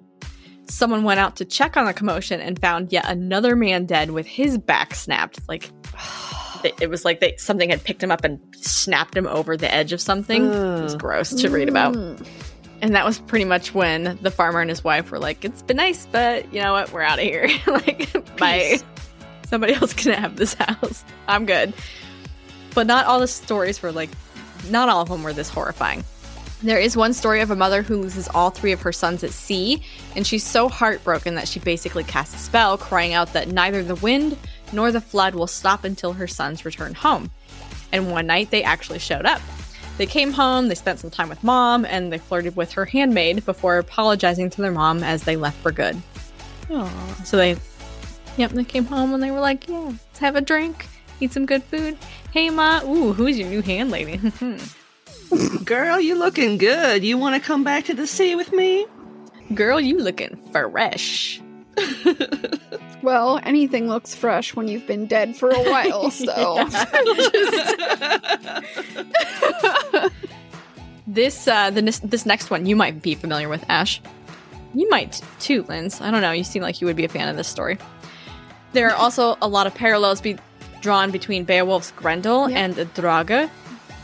[0.69, 4.27] Someone went out to check on the commotion and found yet another man dead with
[4.27, 5.41] his back snapped.
[5.49, 5.71] Like
[6.81, 9.93] it was like they something had picked him up and snapped him over the edge
[9.93, 10.45] of something.
[10.47, 11.95] It was gross to read about.
[11.95, 12.27] Mm.
[12.83, 15.79] And that was pretty much when the farmer and his wife were like, "It's been
[15.79, 16.93] nice, but you know what?
[16.93, 17.49] We're out of here.
[17.67, 18.79] like, bye.
[19.47, 21.05] Somebody else can have this house.
[21.29, 21.73] I'm good."
[22.75, 24.11] But not all the stories were like,
[24.71, 26.05] not all of them were this horrifying.
[26.63, 29.31] There is one story of a mother who loses all three of her sons at
[29.31, 29.83] sea,
[30.15, 33.97] and she's so heartbroken that she basically casts a spell, crying out that neither the
[33.97, 34.39] wind
[34.73, 37.31] nor the flood will stop until her sons return home.
[37.91, 39.43] And one night they actually showed up.
[40.03, 43.47] They came home, they spent some time with mom, and they flirted with her handmaid
[43.47, 45.97] before apologizing to their mom as they left for good.
[47.23, 47.57] So they,
[48.37, 50.89] yep, they came home and they were like, yeah, let's have a drink,
[51.21, 51.97] eat some good food.
[52.33, 54.19] Hey, ma, ooh, who's your new handlady?
[55.65, 57.05] Girl, you looking good.
[57.05, 58.87] You want to come back to the sea with me?
[59.55, 61.41] Girl, you looking fresh.
[63.03, 66.69] Well, anything looks fresh when you've been dead for a while, so.
[71.07, 74.01] This uh the this next one you might be familiar with, Ash.
[74.73, 76.01] You might too, Linz.
[76.01, 76.31] I don't know.
[76.31, 77.77] You seem like you would be a fan of this story.
[78.73, 80.39] There are also a lot of parallels be
[80.81, 82.59] drawn between Beowulf's Grendel Yeah.
[82.65, 83.51] and Draga,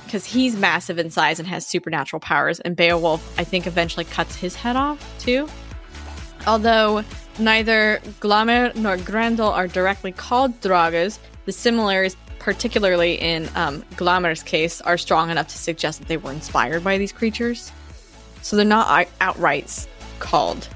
[0.04, 4.34] because he's massive in size and has supernatural powers, and Beowulf, I think, eventually cuts
[4.36, 5.48] his head off too.
[6.46, 7.04] Although
[7.38, 14.80] neither Glamour nor Grendel are directly called Dragas, the similarities, particularly in um, Glamour's case,
[14.82, 17.72] are strong enough to suggest that they were inspired by these creatures.
[18.42, 19.86] So they're not outright
[20.18, 20.68] called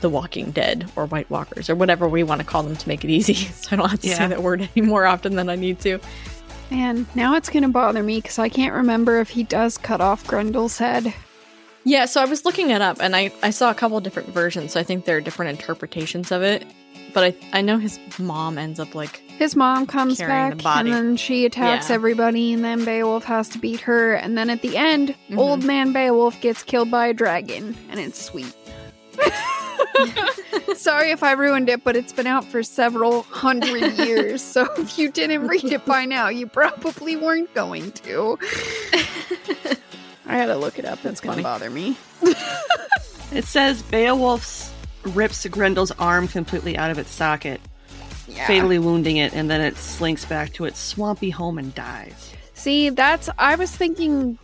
[0.00, 3.04] the Walking Dead or White Walkers or whatever we want to call them to make
[3.04, 3.34] it easy.
[3.60, 5.98] So I don't have to say that word any more often than I need to.
[6.70, 10.26] Man, now it's gonna bother me because I can't remember if he does cut off
[10.26, 11.12] Grendel's head.
[11.84, 14.72] Yeah, so I was looking it up and I, I saw a couple different versions.
[14.72, 16.66] So I think there are different interpretations of it.
[17.12, 20.62] But I, I know his mom ends up like His mom comes Carrying the back,
[20.62, 20.90] body.
[20.90, 21.96] and then she attacks Yeah.
[21.96, 25.38] everybody, and then Beowulf has to beat her, and then at the end, Mhm.
[25.38, 28.54] old man Beowulf gets killed by a dragon, and it's sweet.
[30.76, 34.96] Sorry if I ruined it, but it's been out for several hundred years, so if
[34.96, 38.38] you didn't read it by now, you probably weren't going to.
[40.36, 41.02] I to look it up.
[41.02, 41.42] That's funny.
[41.42, 41.96] gonna bother me.
[43.32, 44.74] It says Beowulf
[45.14, 47.60] rips Grendel's arm completely out of its socket,
[48.26, 48.44] Yeah.
[48.46, 52.32] fatally wounding it, and then it slinks back to its swampy home and dies.
[52.54, 54.36] See, that's I was thinking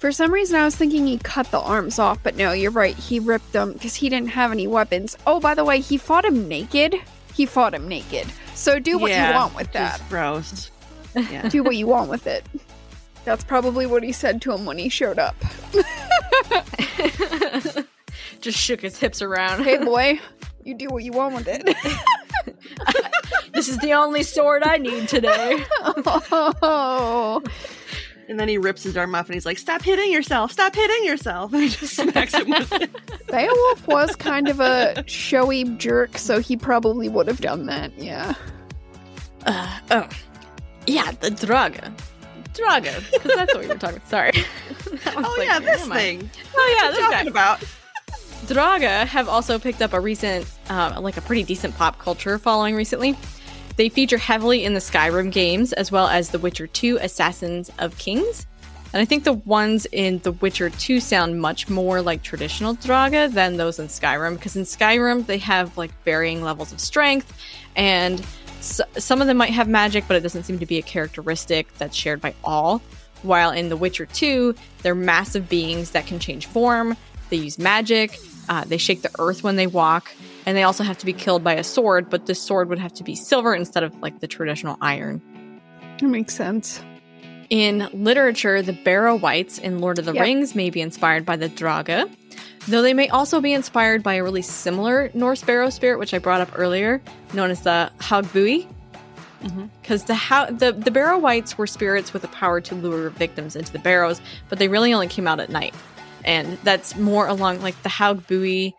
[0.00, 2.96] for some reason I was thinking he cut the arms off, but no, you're right.
[2.96, 5.16] He ripped them because he didn't have any weapons.
[5.24, 6.96] Oh, by the way, he fought him naked.
[7.34, 8.26] He fought him naked.
[8.54, 10.02] So do what Yeah, you want with that.
[10.08, 10.72] gross.
[11.14, 11.48] Yeah.
[11.48, 12.44] do what you want with it.
[13.24, 15.36] That's probably what he said to him when he showed up.
[18.40, 19.62] just shook his hips around.
[19.64, 20.20] Hey boy,
[20.64, 21.64] you do what you want with it.
[23.52, 25.64] this is the only sword I need today.
[25.82, 27.40] oh,
[28.28, 30.50] And then he rips his arm off and he's like, Stop hitting yourself!
[30.52, 31.52] Stop hitting yourself!
[31.52, 32.90] And he just smacks him with it.
[33.28, 37.96] Beowulf was kind of a showy jerk, so he probably would have done that.
[37.96, 38.34] Yeah.
[39.46, 40.08] Uh, oh,
[40.86, 41.92] yeah, the Draga.
[42.54, 44.08] Draga, because that's what we were talking about.
[44.08, 44.32] Sorry.
[45.16, 46.30] Oh, like, yeah, this thing.
[46.54, 47.10] Oh, yeah, this are guy.
[47.16, 47.60] talking about?
[48.46, 52.74] Draga have also picked up a recent, uh, like a pretty decent pop culture following
[52.76, 53.16] recently.
[53.76, 57.96] They feature heavily in the Skyrim games as well as The Witcher 2 Assassins of
[57.98, 58.46] Kings.
[58.92, 63.32] And I think the ones in The Witcher 2 sound much more like traditional Draga
[63.32, 67.32] than those in Skyrim because in Skyrim they have like varying levels of strength
[67.74, 68.22] and
[68.62, 71.68] s- some of them might have magic, but it doesn't seem to be a characteristic
[71.78, 72.80] that's shared by all.
[73.22, 74.52] while in The Witcher 2,
[74.82, 76.96] they're massive beings that can change form,
[77.30, 80.10] they use magic, uh, they shake the earth when they walk,
[80.44, 82.92] and they also have to be killed by a sword, but this sword would have
[82.94, 85.22] to be silver instead of like the traditional iron.
[86.00, 86.82] That makes sense.
[87.48, 90.22] In literature, the Barrow Wights in Lord of the Yep.
[90.22, 92.10] Rings may be inspired by the Draga,
[92.68, 96.18] though they may also be inspired by a really similar Norse barrow spirit, which I
[96.18, 97.00] brought up earlier,
[97.34, 98.66] known as the Haugbui.
[99.42, 99.66] Mm-hmm.
[99.80, 103.56] Because the, how the the Barrow wights were spirits with the power to lure victims
[103.56, 105.74] into the barrows, but they really only came out at night,
[106.24, 108.72] and that's more along like the Haugbui.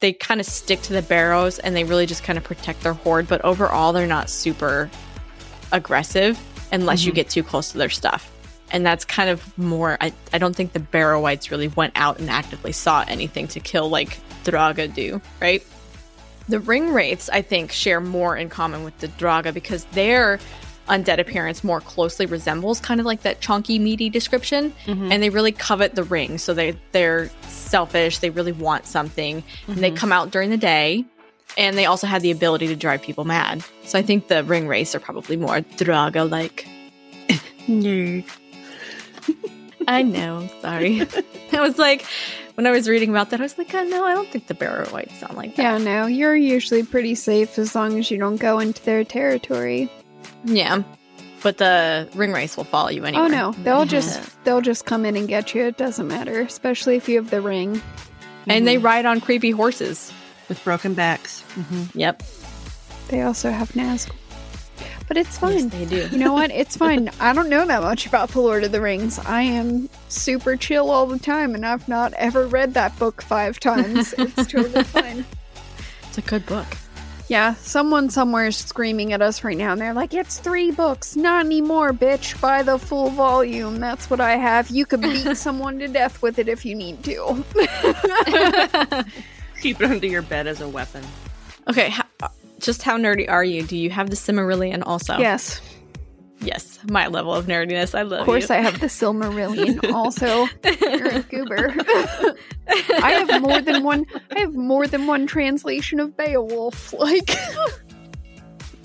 [0.00, 2.94] They kind of stick to the barrows, and they really just kind of protect their
[2.94, 3.28] hoard.
[3.28, 4.90] But overall, they're not super
[5.70, 6.40] aggressive
[6.72, 7.16] unless you mm-hmm.
[7.16, 8.33] get too close to their stuff.
[8.70, 9.96] And that's kind of more.
[10.00, 13.88] I, I don't think the Barrow-wights really went out and actively sought anything to kill
[13.88, 15.64] like Draga do, right?
[16.48, 20.38] The Ring Wraiths, I think, share more in common with the Draga because their
[20.88, 24.72] undead appearance more closely resembles kind of like that chunky, meaty description.
[24.84, 25.12] Mm-hmm.
[25.12, 26.38] And they really covet the ring.
[26.38, 28.18] So they, they're selfish.
[28.18, 29.42] They really want something.
[29.66, 29.96] And they mm-hmm.
[29.96, 31.04] come out during the day.
[31.56, 33.64] And they also have the ability to drive people mad.
[33.84, 36.66] So I think the Ring Wraiths are probably more Draga like.
[37.68, 38.24] Nerd.
[39.88, 40.48] I know.
[40.62, 41.02] Sorry.
[41.52, 42.04] I was like,
[42.54, 44.54] when I was reading about that, I was like, oh, no, I don't think the
[44.54, 45.62] Barrow Wights sound like that.
[45.62, 49.90] Yeah, no, you're usually pretty safe as long as you don't go into their territory.
[50.44, 50.82] Yeah.
[51.42, 53.26] But the Ringwraiths will follow you anywhere.
[53.26, 55.64] Oh no, they'll just they'll just come in and get you.
[55.64, 57.82] It doesn't matter, especially if you have the ring.
[58.46, 60.10] And they ride on creepy horses.
[60.48, 61.42] with broken backs.
[61.52, 62.22] hmm Yep.
[63.08, 64.14] They also have Nazgul.
[65.06, 65.68] But it's Yes, fine.
[65.68, 66.08] they do.
[66.10, 66.50] You know what?
[66.50, 67.10] It's fine.
[67.20, 69.18] I don't know that much about The Lord of the Rings.
[69.18, 73.60] I am super chill all the time, and I've not ever read that book five
[73.60, 74.14] times.
[74.18, 75.24] It's totally fine.
[76.08, 76.66] It's a good book.
[77.28, 81.16] Yeah, someone somewhere is screaming at us right now, and they're like, It's three books,
[81.16, 82.38] not anymore, bitch.
[82.40, 83.80] Buy the full volume.
[83.80, 84.68] That's what I have.
[84.70, 87.44] You could beat someone to death with it if you need to.
[89.60, 91.02] Keep it under your bed as a weapon.
[91.68, 91.92] Okay.
[92.64, 93.62] Just how nerdy are you?
[93.62, 95.18] Do you have the Silmarillion also?
[95.18, 95.60] Yes.
[96.40, 96.78] Yes.
[96.90, 97.94] My level of nerdiness.
[97.96, 98.56] I love Of course, you.
[98.56, 100.46] I have the Silmarillion also.
[100.80, 101.74] You're a goober.
[103.02, 104.06] I have more than one.
[104.34, 106.92] I have more than one translation of Beowulf.
[106.92, 107.30] Like,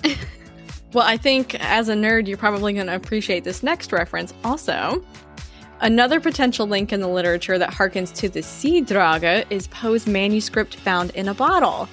[0.93, 5.03] Well, I think as a nerd, you're probably going to appreciate this next reference also.
[5.81, 10.75] Another potential link in the literature that harkens to the Sea Draugr is Poe's manuscript
[10.75, 11.87] found in a bottle.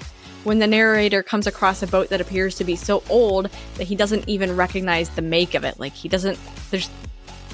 [0.46, 3.96] When the narrator comes across a boat that appears to be so old that he
[3.96, 5.80] doesn't even recognize the make of it.
[5.80, 6.38] Like, he doesn't,
[6.70, 6.88] there's,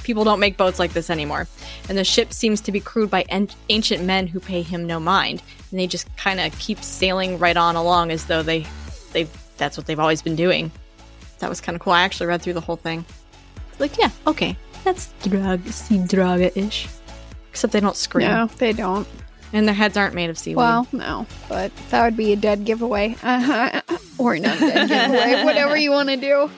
[0.02, 1.48] people don't make boats like this anymore.
[1.88, 5.00] And the ship seems to be crewed by an- ancient men who pay him no
[5.00, 5.42] mind.
[5.70, 8.66] And they just kind of keep sailing right on along as though they,
[9.14, 9.26] they,
[9.56, 10.70] that's what they've always been doing.
[11.38, 11.94] That was kind of cool.
[11.94, 13.06] I actually read through the whole thing.
[13.78, 16.88] Like, yeah, okay, that's drug, sea draugr ish.
[17.52, 19.08] Except they don't scream, no, they don't.
[19.52, 20.56] And their heads aren't made of seaweed.
[20.56, 23.16] Well, no, but that would be a dead giveaway.
[23.22, 23.80] Uh-huh.
[24.18, 25.44] Or not dead giveaway.
[25.44, 26.50] Whatever you want to do.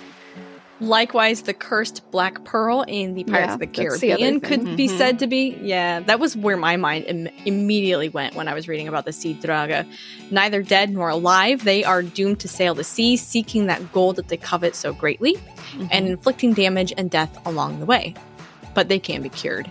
[0.80, 4.40] Likewise, the cursed black pearl in the Pirates Yeah, of the that's the other Caribbean
[4.40, 4.66] thing.
[4.66, 5.56] could be said to be.
[5.62, 9.12] Yeah, that was where my mind Im- immediately went when I was reading about the
[9.12, 9.86] Sea Draugr.
[10.32, 14.28] Neither dead nor alive, they are doomed to sail the sea, seeking that gold that
[14.28, 15.36] they covet so greatly,
[15.92, 18.12] and inflicting damage and death along the way.
[18.74, 19.70] But they can be cured.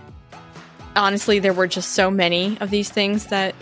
[0.95, 3.55] Honestly, there were just so many of these things that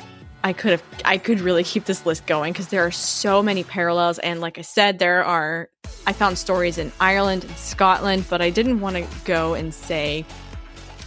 [0.44, 3.64] I could have I could really keep this list going because there are so many
[3.64, 5.70] parallels and like I said there are
[6.08, 10.26] I found stories in Ireland and Scotland but I didn't want to go and say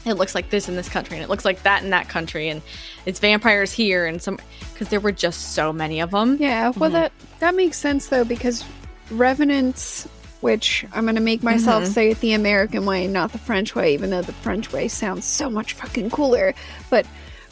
[0.07, 2.49] it looks like this in this country and it looks like that in that country
[2.49, 2.63] and
[3.07, 4.39] it's vampires here and some
[4.73, 6.37] because there were just so many of them.
[6.39, 6.95] Yeah, well, mm-hmm.
[6.95, 8.65] that that makes sense though because
[9.11, 10.09] revenants,
[10.45, 11.93] which I'm gonna make myself mm-hmm.
[11.95, 15.25] say it the American way, not the French way, even though the French way sounds
[15.25, 16.53] so much fucking cooler.
[16.91, 17.07] But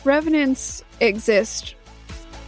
[0.04, 1.74] revenants exist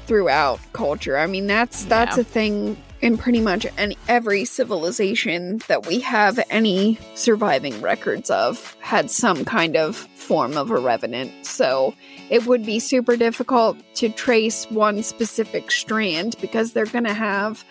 [0.07, 1.17] throughout culture.
[1.17, 2.21] I mean, that's that's Yeah.
[2.21, 8.77] a thing in pretty much any every civilization that we have any surviving records of
[8.81, 11.33] had some kind of form of a revenant.
[11.47, 11.95] So
[12.29, 17.65] it would be super difficult to trace one specific strand because they're going to have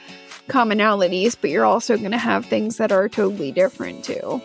[0.50, 4.42] commonalities, but you're also going to have things that are totally different too.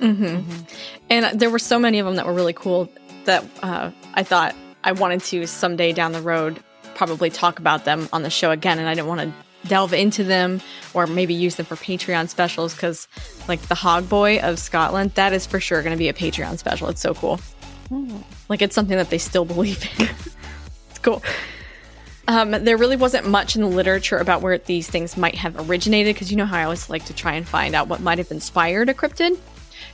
[0.00, 0.40] hmm
[1.08, 2.90] And there were so many of them that were really cool
[3.24, 6.62] that uh, I thought I wanted to someday down the road
[6.94, 8.78] probably talk about them on the show again.
[8.78, 9.32] And I didn't want to
[9.68, 10.60] delve into them
[10.92, 13.08] or maybe use them for Patreon specials because,
[13.48, 16.58] like, the Hog Boy of Scotland, that is for sure going to be a Patreon
[16.58, 16.88] special.
[16.88, 17.40] It's so cool.
[18.48, 20.08] Like, it's something that they still believe in.
[20.90, 21.22] it's cool.
[22.30, 26.14] Um, there really wasn't much in the literature about where these things might have originated
[26.14, 28.30] because you know how I always like to try and find out what might have
[28.30, 29.36] inspired a cryptid.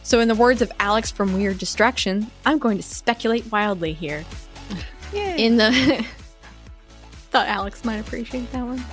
[0.03, 4.23] So, in the words of Alex from Weird Distraction, I'm going to speculate wildly here.
[5.15, 5.71] In the.
[7.31, 8.85] Thought Alex might appreciate that one.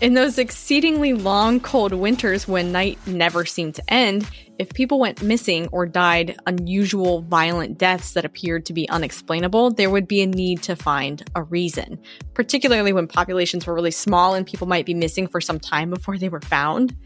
[0.00, 4.26] In those exceedingly long, cold winters when night never seemed to end,
[4.58, 9.90] if people went missing or died unusual, violent deaths that appeared to be unexplainable, there
[9.90, 11.98] would be a need to find a reason,
[12.32, 16.16] particularly when populations were really small and people might be missing for some time before
[16.16, 16.96] they were found.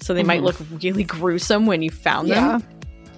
[0.00, 0.46] So they might mm-hmm.
[0.72, 2.64] look really gruesome when you found them.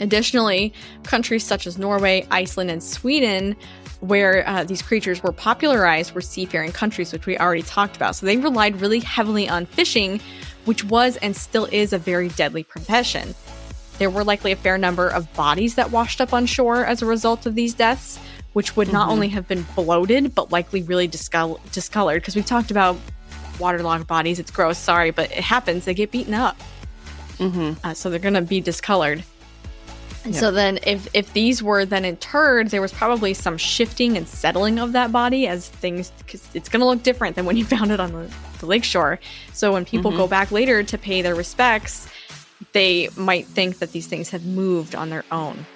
[0.01, 0.73] Additionally,
[1.05, 3.55] countries such as Norway, Iceland, and Sweden,
[4.01, 8.17] where uh, these creatures were popularized, were seafaring countries, which we already talked about.
[8.17, 10.21] So they relied really heavily on fishing,
[10.65, 13.35] which was and still is a very deadly profession.
[13.99, 17.07] There were likely a fair number of bodies that washed up on shore as a
[17.07, 18.19] result of these deaths,
[18.55, 22.23] which would not only have been bloated, but likely really discol- discolored.
[22.23, 22.97] Because we've talked about
[23.59, 24.39] waterlogged bodies.
[24.39, 25.85] It's gross, sorry, but it happens.
[25.85, 26.59] They get beaten up.
[27.85, 29.23] Uh, so they're going to be discolored.
[30.25, 34.29] And so then if if these were then interred, there was probably some shifting and
[34.29, 37.65] settling of that body as things cuz it's going to look different than when you
[37.77, 39.19] found it on the, the lakeshore.
[39.53, 40.31] So when people go mm-hmm.
[40.31, 42.07] back later to pay their respects,
[42.73, 45.67] they might think that these things have moved on their own.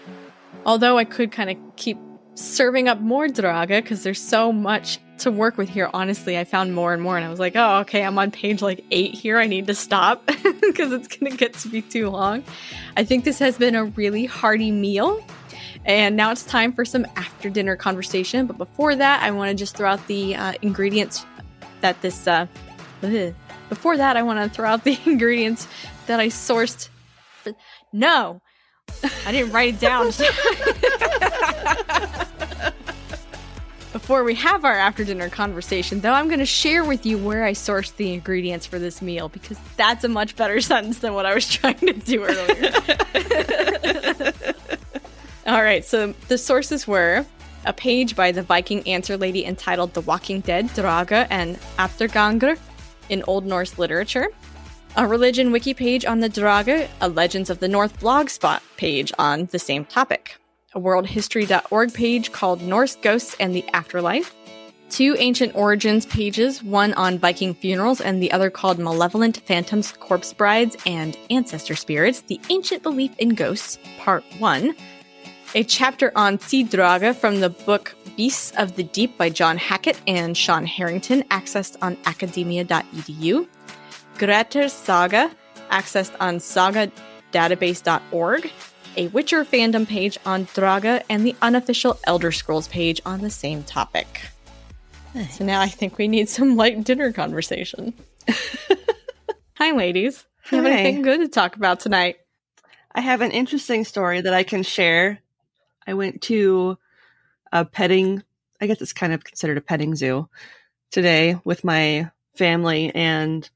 [0.67, 1.99] Although I could kind of keep
[2.35, 5.91] serving up more Draugr because there's so much to work with here.
[5.95, 8.63] Honestly, I found more and more, and I was like, oh, okay, I'm on page
[8.63, 9.39] like eight here.
[9.39, 10.27] I need to stop
[10.61, 12.45] because it's going to get to be too long.
[12.97, 15.25] I think this has been a really hearty meal.
[15.87, 18.47] And now it's time for some after dinner conversation.
[18.47, 21.27] But before that, I want to just throw out the uh, ingredients
[21.83, 22.27] that this.
[22.27, 22.47] Uh,
[23.03, 23.35] ugh.
[23.69, 25.69] before that, I want to throw out the ingredients
[26.07, 26.89] that I sourced.
[27.93, 28.41] No,
[29.27, 30.07] I didn't write it down.
[33.93, 37.45] Before we have our after dinner conversation, though, I'm going to share with you where
[37.45, 41.27] I sourced the ingredients for this meal because that's a much better sentence than what
[41.27, 42.73] I was trying to do earlier.
[45.47, 47.25] All right, so the sources were
[47.67, 52.59] a page by the Viking answer lady entitled The Walking Dead, Draugr and Aftergangr
[53.09, 54.29] in Old Norse literature,
[54.97, 59.47] a religion wiki page on the Draugr, a Legends of the North blogspot page on
[59.47, 60.37] the same topic,
[60.73, 64.35] a worldhistory.org page called Norse Ghosts and the Afterlife,
[64.91, 70.33] two ancient origins pages, one on Viking funerals and the other called Malevolent Phantoms, Corpse
[70.33, 74.77] Brides, and Ancestor Spirits, the Ancient Belief in Ghosts, Part 1,
[75.57, 80.37] a chapter on Draugr from the book Beasts of the Deep by John Hackett and
[80.37, 83.49] Sean Harrington, accessed on academia.edu,
[84.19, 85.31] Grettir Saga,
[85.71, 88.51] accessed on sagadatabase.org,
[88.97, 93.65] a Witcher fandom page on Draugr, and the unofficial Elder Scrolls page on the same
[93.65, 94.21] topic.
[95.31, 97.95] So now I think we need some light dinner conversation.
[99.55, 100.25] Hi, ladies.
[100.51, 100.73] You have Hi.
[100.73, 102.17] anything good to talk about tonight?
[102.95, 105.21] I have an interesting story that I can share.
[105.87, 106.79] I went to
[107.53, 108.23] a petting,
[108.61, 110.29] I guess it's kind of considered a petting zoo
[110.91, 113.49] today with my family, and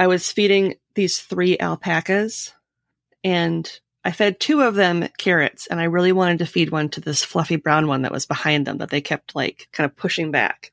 [0.00, 2.54] I was feeding these three alpacas,
[3.22, 3.70] and
[4.02, 7.22] I fed two of them carrots, and I really wanted to feed one to this
[7.22, 10.72] fluffy brown one that was behind them that they kept like kind of pushing back.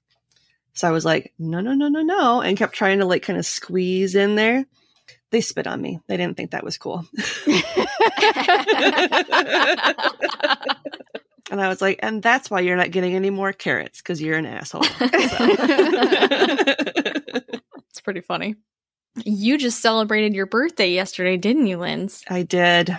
[0.75, 3.37] So I was like, no, no, no, no, no, and kept trying to like kind
[3.37, 4.65] of squeeze in there.
[5.31, 5.99] They spit on me.
[6.07, 7.05] They didn't think that was cool.
[11.51, 14.37] and I was like, and that's why you're not getting any more carrots because you're
[14.37, 14.83] an asshole.
[14.93, 14.99] So-
[17.89, 18.55] It's pretty funny.
[19.25, 22.23] You just celebrated your birthday yesterday, didn't you, Linz?
[22.29, 22.97] I did.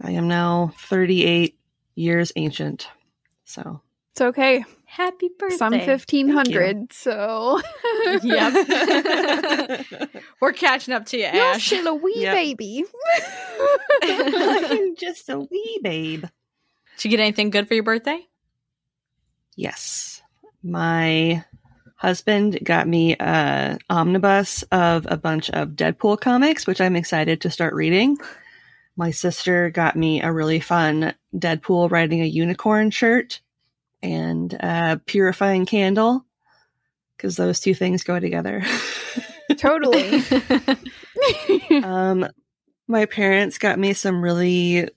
[0.00, 1.58] I am now 38
[1.94, 2.88] years ancient.
[3.44, 3.80] So,
[4.12, 4.64] It's okay.
[4.84, 5.56] Happy birthday.
[5.56, 7.60] Some 1500, so.
[8.22, 9.86] Yep.
[10.40, 11.66] We're catching up to you, You're Ash.
[11.66, 12.34] still a wee Yep.
[12.34, 12.84] baby.
[14.02, 16.22] I'm just a wee babe.
[16.96, 18.20] Did you get anything good for your birthday?
[19.56, 20.22] Yes.
[20.62, 21.44] My
[21.96, 27.50] husband got me a omnibus of a bunch of Deadpool comics, which I'm excited to
[27.50, 28.18] start reading.
[28.96, 33.40] My sister got me a really fun Deadpool riding a unicorn shirt
[34.02, 36.24] and a purifying candle
[37.16, 38.62] because those two things go together.
[39.56, 40.22] Totally.
[41.82, 42.26] um,
[42.86, 44.88] my parents got me some really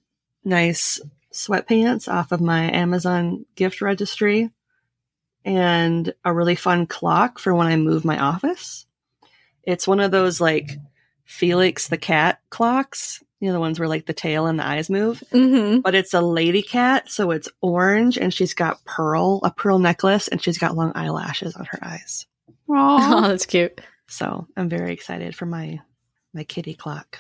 [0.44, 1.00] nice
[1.34, 4.50] sweatpants off of my Amazon gift registry
[5.46, 8.86] and a really fun clock for when I move my office.
[9.64, 10.78] It's one of those like
[11.26, 14.90] Felix the cat clocks, you know, the ones where like the tail and the eyes
[14.90, 15.80] move, mm-hmm.
[15.80, 17.10] but it's a lady cat.
[17.10, 21.56] So it's orange and she's got pearl, a pearl necklace, and she's got long eyelashes
[21.56, 22.26] on her eyes.
[22.68, 23.80] Oh, that's cute.
[24.08, 25.80] So I'm very excited for my,
[26.34, 27.20] my kitty clock.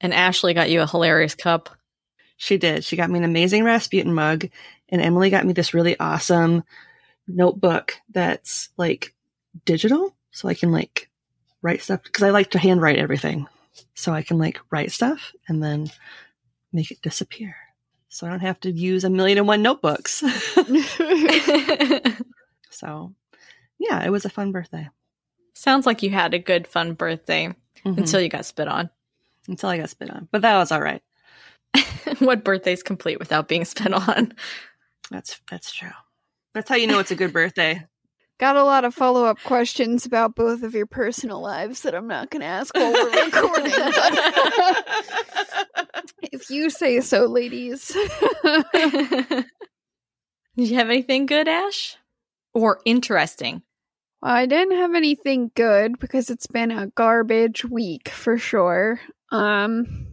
[0.00, 1.70] And Ashley got you a hilarious cup.
[2.36, 2.84] She did.
[2.84, 4.50] She got me an amazing Rasputin mug,
[4.90, 6.62] and Emily got me this really awesome
[7.28, 9.14] notebook that's like
[9.64, 11.08] digital, so I can like
[11.62, 13.46] write stuff because I like to handwrite everything,
[13.94, 15.90] so I can like write stuff and then
[16.72, 17.56] make it disappear,
[18.08, 20.20] so I don't have to use a million and one notebooks.
[22.70, 23.12] so,
[23.78, 24.88] yeah, it was a fun birthday
[25.54, 27.54] Sounds like you had a good, fun birthday
[27.84, 27.98] Mhm.
[27.98, 28.90] until you got spit on.
[29.48, 31.02] until I got spit on, but that was all right.
[32.18, 34.34] what birthday's complete without being spit on?
[35.10, 35.90] That's that's true.
[36.56, 37.84] That's how you know it's a good birthday.
[38.40, 42.06] Got a lot of follow up questions about both of your personal lives that I'm
[42.06, 43.72] not going to ask while we're recording.
[46.32, 47.88] if you say so, ladies.
[48.74, 49.44] Did
[50.56, 51.98] you have anything good, Ash?
[52.54, 53.60] Or interesting?
[54.22, 58.98] I didn't have anything good because it's been a garbage week for sure.
[59.30, 60.05] Um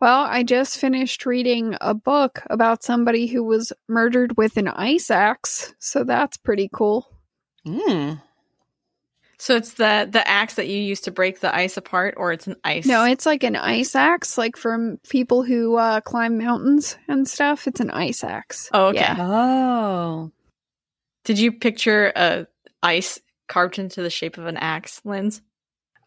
[0.00, 5.10] well, I just finished reading a book about somebody who was murdered with an ice
[5.10, 7.08] axe, so that's pretty cool.
[7.66, 8.20] Mm.
[9.38, 12.46] So it's the the axe that you use to break the ice apart, or it's
[12.46, 12.86] an ice.
[12.86, 17.66] No, it's like an ice axe, like from people who uh, climb mountains and stuff.
[17.66, 18.70] It's an ice axe.
[18.72, 19.00] Oh, okay.
[19.00, 19.16] Yeah.
[19.18, 20.32] Oh,
[21.24, 22.46] Did you picture a
[22.82, 25.42] ice carved into the shape of an axe, Linz?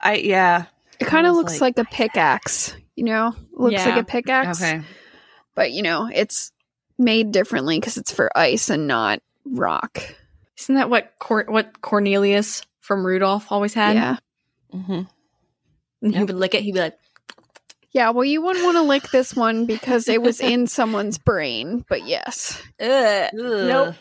[0.01, 0.65] I yeah.
[0.99, 3.33] It kind of looks like, a pickaxe, you know?
[3.53, 4.61] Looks like a pickaxe.
[4.61, 4.81] Okay.
[5.55, 6.51] But, you know, it's
[6.97, 9.99] made differently because it's for ice and not rock.
[10.59, 13.95] Isn't that what Cor- what Cornelius from Rudolph always had?
[13.95, 14.17] yeah.
[14.71, 15.01] hmm
[16.01, 16.61] And he would lick it.
[16.63, 16.97] He'd be like,
[17.91, 21.85] Yeah, well, you wouldn't want to lick this one because it was in someone's brain,
[21.87, 22.61] but yes.
[22.81, 23.29] Ugh.
[23.33, 23.95] Nope.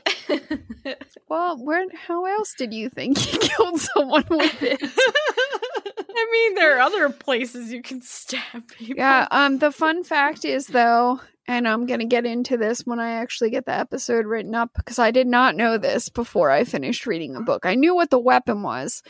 [1.29, 1.85] Well, where?
[1.95, 4.83] How else did you think you killed someone with it?
[6.19, 8.97] I mean, there are other places you can stab people.
[8.97, 9.29] Yeah.
[9.31, 9.59] Um.
[9.59, 13.67] The fun fact is, though, and I'm gonna get into this when I actually get
[13.67, 17.41] the episode written up because I did not know this before I finished reading the
[17.41, 17.65] book.
[17.65, 19.03] I knew what the weapon was,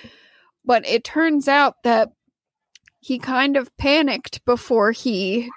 [0.65, 2.11] but it turns out that
[3.01, 5.49] he kind of panicked before he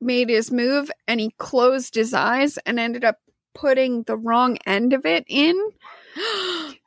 [0.00, 3.18] made his move, and he closed his eyes and ended up
[3.54, 5.58] putting the wrong end of it in.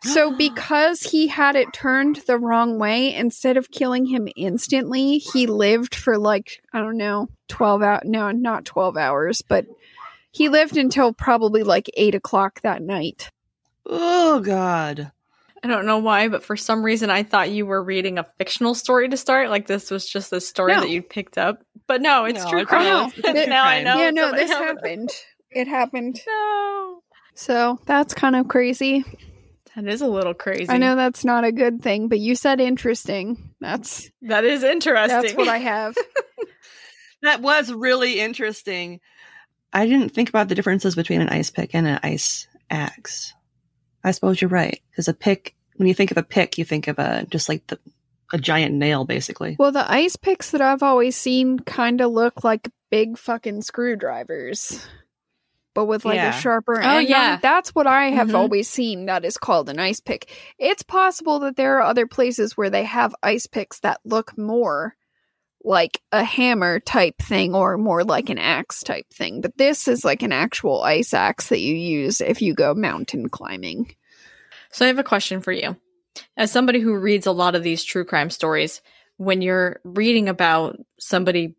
[0.04, 5.48] So because he had it turned the wrong way, instead of killing him instantly, he
[5.48, 8.02] lived for like I don't know, twelve hours.
[8.06, 9.66] No, not twelve hours, but
[10.32, 13.32] he lived until probably like eight o'clock that night.
[13.86, 15.12] Oh God.
[15.64, 18.76] I don't know why, but for some reason I thought you were reading a fictional
[18.76, 19.50] story to start.
[19.50, 20.82] Like this was just a story No.
[20.82, 21.64] that you picked up.
[21.88, 22.84] But no, it's No, true it's crime.
[22.84, 23.14] not.
[23.18, 23.98] It's true now I know.
[23.98, 25.10] yeah, no, this else- happened.
[25.50, 26.22] It happened.
[26.28, 27.00] No.
[27.34, 29.04] So that's kind of crazy.
[29.78, 30.70] That is a little crazy.
[30.70, 33.54] I know that's not a good thing, but you said interesting.
[33.62, 35.22] That's That is interesting.
[35.22, 35.96] that's what I have.
[37.24, 39.00] That was really interesting.
[39.74, 43.34] I didn't think about the differences between an ice pick and an ice axe.
[44.04, 44.80] I suppose you're right.
[44.92, 47.66] Because a pick, when you think of a pick, you think of a just like
[47.68, 47.80] the
[48.32, 49.56] a giant nail, basically.
[49.58, 54.86] Well, the ice picks that I've always seen kind of look like big fucking screwdrivers,
[55.78, 56.36] but with like Yeah.
[56.36, 57.08] a sharper Oh, end.
[57.08, 57.38] yeah.
[57.40, 58.34] that's what I have Mhm.
[58.36, 59.06] always seen.
[59.06, 60.28] That is called an ice pick.
[60.58, 64.96] It's possible that there are other places where they have ice picks that look more
[65.64, 70.04] like a hammer type thing or more like an axe type thing, but this is
[70.04, 73.96] like an actual ice axe that you use if you go mountain climbing.
[74.72, 75.78] So I have a question for you.
[76.36, 78.82] As somebody who reads a lot of these true crime stories,
[79.18, 81.54] when you're reading about somebody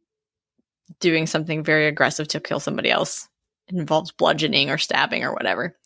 [0.99, 3.29] doing something very aggressive to kill somebody else, it
[3.71, 5.77] involves bludgeoning or stabbing or whatever,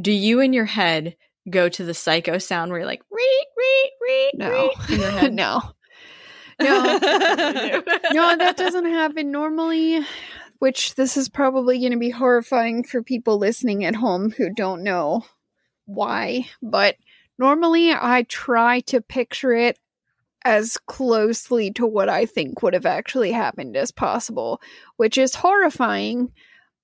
[0.00, 1.16] do you in your head
[1.48, 5.10] go to the psycho sound where you're like, reet, reet, reet, No, reet, in your
[5.10, 5.32] head?
[5.32, 5.60] no.
[6.60, 6.82] No,
[8.12, 10.04] no, that doesn't happen normally.
[10.58, 14.82] Which this is probably going to be horrifying for people listening at home who don't
[14.82, 15.24] know
[15.86, 16.44] why.
[16.60, 16.96] But
[17.38, 19.78] normally, I try to picture it
[20.44, 24.60] as closely to what I think would have actually happened as possible,
[24.96, 26.32] which is horrifying.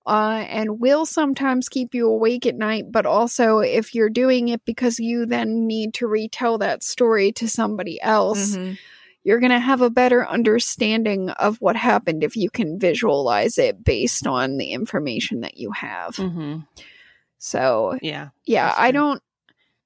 [0.06, 4.64] Uh, and will sometimes keep you awake at night, but also if you're doing it
[4.64, 8.78] because you then need to retell that story to somebody else, Mhm.
[9.24, 13.82] you're going to have a better understanding of what happened if you can visualize it
[13.82, 16.14] based on the information that you have.
[16.14, 16.58] hmm
[17.38, 18.28] So, Yeah.
[18.44, 19.20] yeah, I don't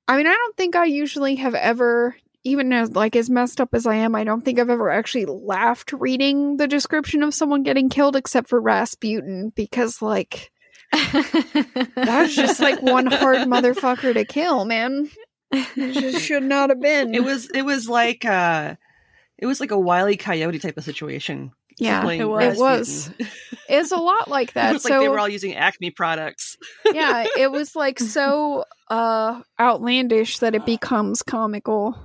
[0.06, 3.74] I mean, I don't think I usually have ever even as like as messed up
[3.74, 7.62] as I am, I don't think I've ever actually laughed reading the description of someone
[7.62, 10.50] getting killed except for Rasputin because like
[10.92, 15.10] that was just like one hard motherfucker to kill, man.
[15.52, 17.14] It just should not have been.
[17.14, 18.76] It was it was like uh
[19.38, 21.52] it was like a wily coyote type of situation.
[21.78, 22.44] Yeah, it was.
[22.44, 23.10] it was.
[23.68, 24.72] It's a lot like it that.
[24.74, 26.56] was so like they were all using Acme products.
[26.92, 31.98] yeah, it was like so uh outlandish that it becomes comical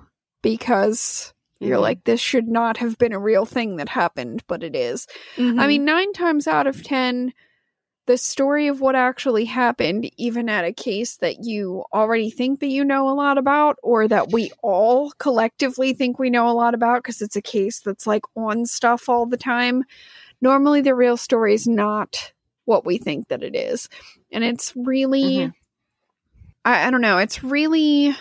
[0.45, 1.81] because you're Mhm.
[1.81, 5.07] like this should not have been a real thing that happened, but it is.
[5.39, 5.67] I Mm-hmm.
[5.67, 7.33] mean, 9 times out of 10
[8.05, 12.67] the story of what actually happened even at a case that you already think that
[12.67, 16.75] you know a lot about or that we all collectively think we know a lot
[16.75, 19.83] about because it's a case that's like on stuff all the time
[20.39, 22.31] normally the real story is not
[22.65, 23.89] what we think that it is
[24.31, 25.53] and it's really Mhm.
[26.63, 28.15] I, I don't know it's really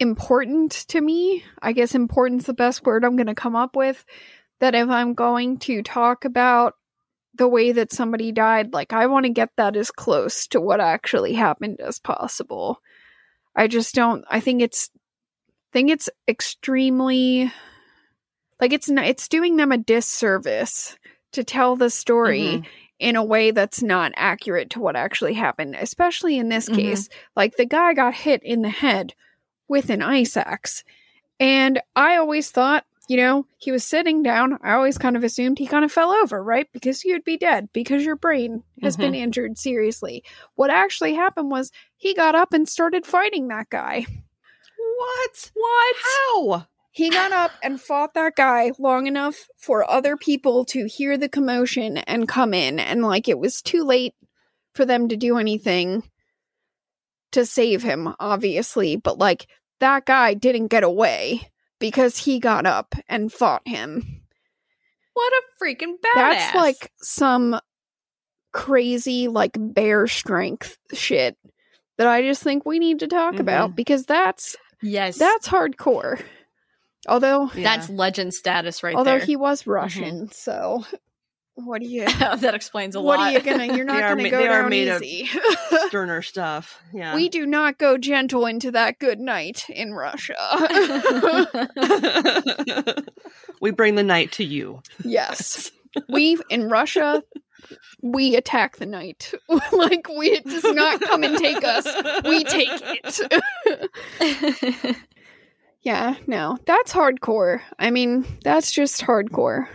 [0.00, 4.04] important to me i guess important's the best word i'm going to come up with
[4.60, 6.74] that if i'm going to talk about
[7.36, 10.80] the way that somebody died like i want to get that as close to what
[10.80, 12.80] actually happened as possible
[13.54, 14.90] i just don't i think it's
[15.72, 17.52] think it's extremely
[18.60, 20.96] like it's not it's doing them a disservice
[21.32, 22.66] to tell the story Mhm.
[23.00, 26.74] in a way that's not accurate to what actually happened especially in this Mhm.
[26.76, 29.14] case like the guy got hit in the head
[29.68, 30.84] with an ice axe
[31.40, 35.58] and i always thought you know he was sitting down i always kind of assumed
[35.58, 39.12] he kind of fell over right because you'd be dead because your brain has been
[39.12, 39.24] mm-hmm.
[39.24, 40.22] injured seriously
[40.54, 44.06] what actually happened was he got up and started fighting that guy
[44.96, 45.50] What?
[45.54, 45.96] What?
[46.02, 46.66] How?
[46.94, 51.28] he got up and fought that guy long enough for other people to hear the
[51.28, 52.78] commotion and come in.
[52.78, 54.14] And like it was too late
[54.74, 56.04] for them to do anything
[57.34, 58.96] to save him, obviously.
[58.96, 59.46] But like
[59.80, 64.22] that guy didn't get away because he got up and fought him.
[65.12, 66.14] what a freaking badass!
[66.14, 67.58] That's like some
[68.52, 71.36] crazy, like bear strength shit
[71.98, 76.22] that I just think we need to talk about because that's yes, that's hardcore.
[77.06, 79.20] Although that's legend status right Although there.
[79.20, 79.26] Mm-hmm.
[79.26, 80.84] he was Russian, so
[81.56, 82.04] what are you?
[82.06, 83.18] that explains a lot.
[83.18, 83.76] what are you gonna?
[83.76, 85.28] You're not gonna ma- go they are down made of- easy.
[85.88, 86.80] sterner stuff.
[86.92, 87.14] Yeah.
[87.14, 90.34] we do not go gentle into that good night in Russia.
[93.60, 94.82] we bring the night to you.
[95.04, 95.70] yes,
[96.08, 97.22] we in Russia
[98.02, 99.32] we attack the night.
[99.72, 101.86] like we it does not come and take us.
[102.24, 103.20] We take it.
[105.82, 107.60] yeah, no, that's hardcore.
[107.78, 109.66] I mean, that's just hardcore.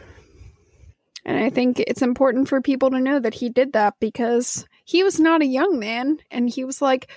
[1.29, 5.03] And I think it's important for people to know that he did that because he
[5.03, 6.17] was not a young man.
[6.31, 7.07] And he was like,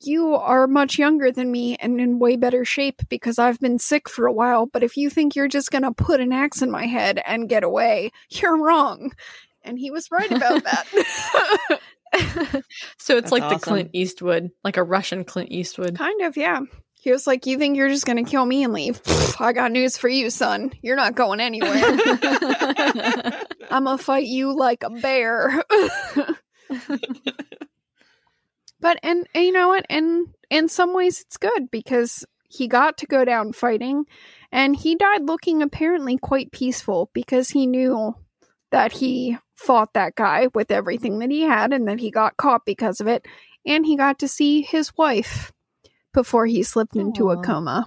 [0.00, 4.08] You are much younger than me and in way better shape because I've been sick
[4.08, 4.66] for a while.
[4.66, 7.48] But if you think you're just going to put an axe in my head and
[7.48, 9.12] get away, you're wrong.
[9.62, 10.86] And he was right about that.
[12.98, 13.58] so it's That's like awesome.
[13.58, 15.96] the Clint Eastwood, like a Russian Clint Eastwood.
[15.96, 16.62] kind of, yeah.
[17.00, 19.00] He was like, You think you're just going to kill me and leave?
[19.40, 20.72] I got news for you, son.
[20.82, 21.72] You're not going anywhere.
[23.70, 25.64] I'm gonna fight you like a bear.
[28.80, 29.86] but and, and you know what?
[29.88, 34.04] And in some ways, it's good because he got to go down fighting,
[34.52, 38.14] and he died looking apparently quite peaceful because he knew
[38.72, 42.66] that he fought that guy with everything that he had, and that he got caught
[42.66, 43.24] because of it,
[43.64, 45.50] and he got to see his wife
[46.12, 47.86] before he slipped into a coma.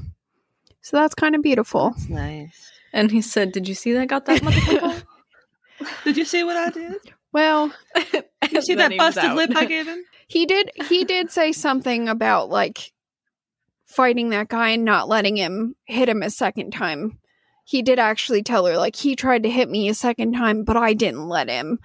[0.81, 1.91] So that's kind of beautiful.
[1.91, 2.71] That's nice.
[2.91, 4.07] and he said, "Did you see that?
[4.07, 5.03] Got that motherfucker?"
[6.03, 6.95] Did you see what I did?
[7.31, 7.73] Well,
[8.11, 10.03] Did You see that busted lip I gave him?
[10.27, 12.91] he did he did say something about like
[13.85, 17.19] fighting that guy and not letting him hit him a second time
[17.65, 20.75] he did actually tell her like he tried to hit me a second time but
[20.77, 21.77] i didn't let him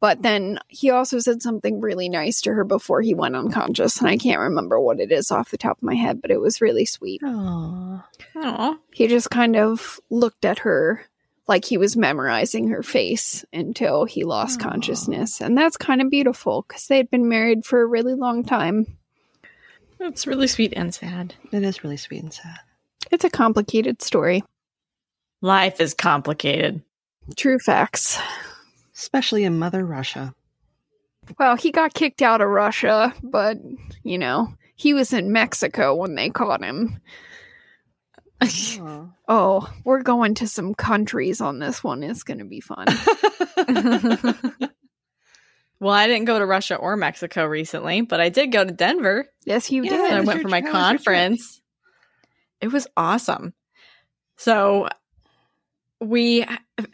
[0.00, 4.08] but then he also said something really nice to her before he went unconscious and
[4.08, 6.60] i can't remember what it is off the top of my head but it was
[6.60, 8.02] really sweet Aww.
[8.36, 8.76] Aw.
[8.92, 11.04] he just kind of looked at her
[11.46, 14.70] like he was memorizing her face until he lost Aw.
[14.70, 18.86] consciousness and that's kind of beautiful because they'd been married for a really long time
[20.00, 21.34] It's really sweet and sad.
[21.52, 22.58] It is really sweet and sad.
[23.10, 24.42] It's a complicated story.
[25.42, 26.80] Life is complicated.
[27.36, 28.18] True facts.
[29.00, 30.34] Especially in Mother Russia.
[31.38, 33.56] Well, he got kicked out of Russia, but,
[34.02, 37.00] you know, he was in Mexico when they caught him.
[38.42, 39.06] Aw.
[39.32, 42.02] Oh, we're going to some countries on this one.
[42.02, 42.84] It's going to be fun.
[45.78, 49.26] well, I didn't go to Russia or Mexico recently, but I did go to Denver.
[49.44, 50.18] yes, you Yeah, and I How did.
[50.18, 50.72] was went your- for my how trip?
[50.72, 51.62] conference.
[52.60, 53.54] It was awesome.
[54.36, 54.88] So
[56.00, 56.46] we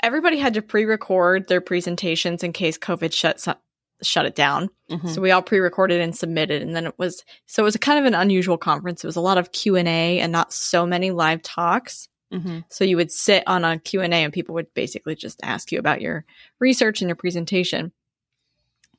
[0.02, 3.54] everybody had to pre-record their presentations in case COVID shut su-
[4.02, 4.68] shut it down.
[4.90, 5.08] Mhm.
[5.08, 8.04] So we all pre-recorded and submitted, and then it was so it was kind of
[8.04, 9.04] an unusual conference.
[9.04, 12.08] It was a lot of Q and A and not so many live talks.
[12.32, 12.60] Mm-hmm.
[12.68, 16.00] So you would sit on a Q&A and people would basically just ask you about
[16.00, 16.24] your
[16.58, 17.92] research and your presentation.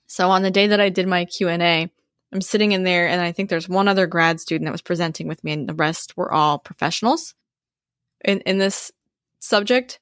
[0.07, 1.91] So on the day that I did my Q&A,
[2.31, 5.27] I'm sitting in there and I think there's one other grad student that was presenting
[5.27, 7.35] with me and the rest were all professionals
[8.23, 8.91] in in this
[9.39, 9.99] subject.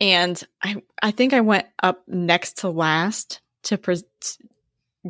[0.00, 4.02] And I I think I went up next to last to pre-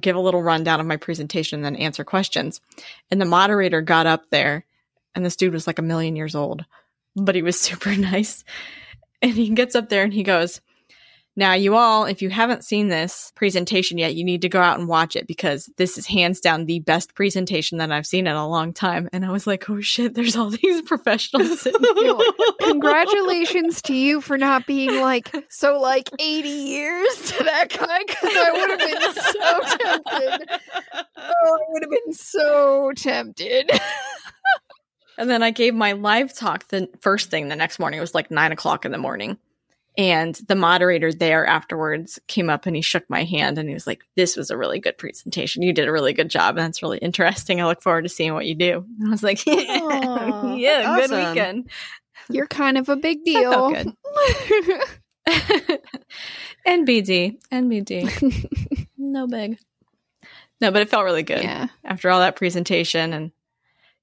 [0.01, 2.61] give a little rundown of my presentation and then answer questions.
[3.11, 4.65] And the moderator got up there
[5.15, 6.65] and this dude was like a million years old,
[7.17, 8.45] but he was super nice.
[9.23, 10.61] And he gets up there and he goes,
[11.39, 14.79] now, you all, if you haven't seen this presentation yet, you need to go out
[14.79, 18.35] and watch it because this is hands down the best presentation that I've seen in
[18.35, 19.11] a long time.
[19.13, 21.61] And I was like, oh shit, there's all these professionals.
[21.61, 22.17] sitting here."
[22.63, 28.33] Congratulations to you for not being like so like 80 years to that guy because
[28.35, 30.61] I would have been so tempted.
[31.19, 33.71] Oh, I would have been so tempted.
[35.19, 37.97] And then I gave my live talk the first thing the next morning.
[37.97, 39.39] It was like nine o'clock in the morning.
[39.99, 43.87] And the moderator there afterwards came up and he shook my hand and he was
[43.87, 45.63] like, This was a really good presentation.
[45.63, 46.57] You did a really good job.
[46.57, 47.61] And that's really interesting.
[47.61, 48.85] I look forward to seeing what you do.
[48.99, 51.29] And I was like, Yeah, good awesome.
[51.29, 51.71] weekend.
[52.29, 53.71] You're kind of a big deal.
[53.71, 53.93] good.
[56.67, 57.39] NBD.
[57.53, 58.87] NBD.
[58.99, 59.59] no big.
[60.61, 61.69] No, but it felt really good yeah.
[61.85, 63.31] after all that presentation and,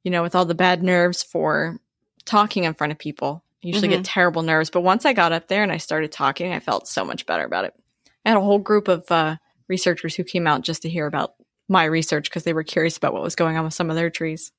[0.04, 1.80] you know, with all the bad nerves for
[2.26, 3.43] talking in front of people.
[3.64, 4.70] I usually get terrible nerves.
[4.70, 7.46] But once I got up there and I started talking, I felt so much better
[7.46, 7.74] about it.
[8.26, 9.38] I had a whole group of uh,
[9.70, 11.34] researchers who came out just to hear about
[11.70, 14.10] my research because they were curious about what was going on with some of their
[14.10, 14.52] trees.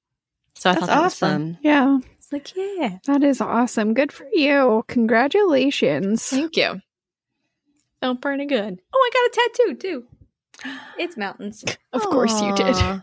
[0.55, 1.31] So I That's thought that was fun.
[1.31, 1.59] awesome.
[1.62, 1.98] Yeah.
[2.16, 2.98] It's like, yeah.
[3.06, 3.93] That is awesome.
[3.93, 4.85] Good for you.
[4.89, 6.24] Congratulations.
[6.26, 6.81] Thank you.
[8.01, 8.81] Felt pretty good.
[8.94, 10.05] Oh, I got a tattoo too.
[10.98, 11.64] It's mountains.
[11.93, 12.76] Of course you did.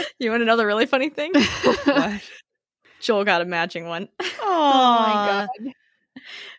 [0.18, 1.32] You want to know the really funny thing?
[3.00, 4.08] Joel got a matching one.
[4.42, 5.74] Oh my god.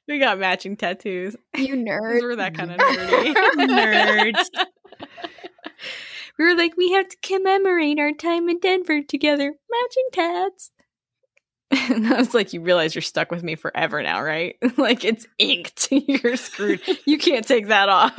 [0.07, 1.35] We got matching tattoos.
[1.55, 2.21] You nerd.
[2.21, 3.33] We're that kind of nerdy.
[3.33, 4.45] Nerds.
[6.39, 9.53] we were like, we have to commemorate our time in Denver together.
[9.69, 10.71] Matching tats.
[11.71, 14.55] And I was like, you realize you're stuck with me forever now, right?
[14.77, 15.89] like it's inked.
[15.91, 16.81] you're screwed.
[17.05, 18.17] You can't take that off.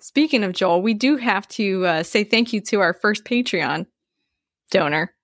[0.00, 3.86] Speaking of Joel, we do have to uh, say thank you to our first Patreon
[4.70, 5.14] donor,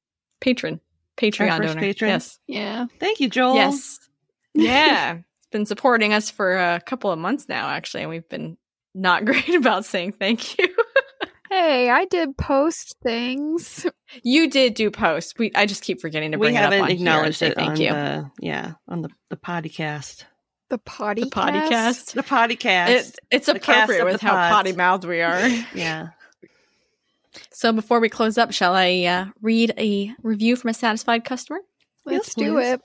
[0.41, 0.81] patron,
[1.17, 1.81] Patreon first donor.
[1.81, 2.11] patron?
[2.11, 2.87] Yes, Yeah.
[3.01, 3.55] Thank you, Joel.
[3.57, 3.99] yes,
[4.55, 5.15] yeah.
[5.17, 8.57] It's been supporting us for a couple of months now, actually, and we've been
[8.95, 10.69] not great about saying thank you.
[11.49, 13.87] Hey, I did post things.
[14.25, 15.33] you did do posts.
[15.39, 17.39] We I just keep forgetting to We bring it up haven't on here and acknowledged
[17.39, 17.91] say it thank on you.
[17.93, 20.25] the yeah on the the podcast.
[20.71, 22.15] The potty the podcast.
[22.15, 22.89] The podcast.
[22.89, 25.47] It, it's The appropriate with how potty mouthed we are.
[25.73, 26.09] yeah.
[27.53, 31.61] So before we close up, shall I uh, read a review from a satisfied customer?
[32.05, 32.81] Let's Yes, do it.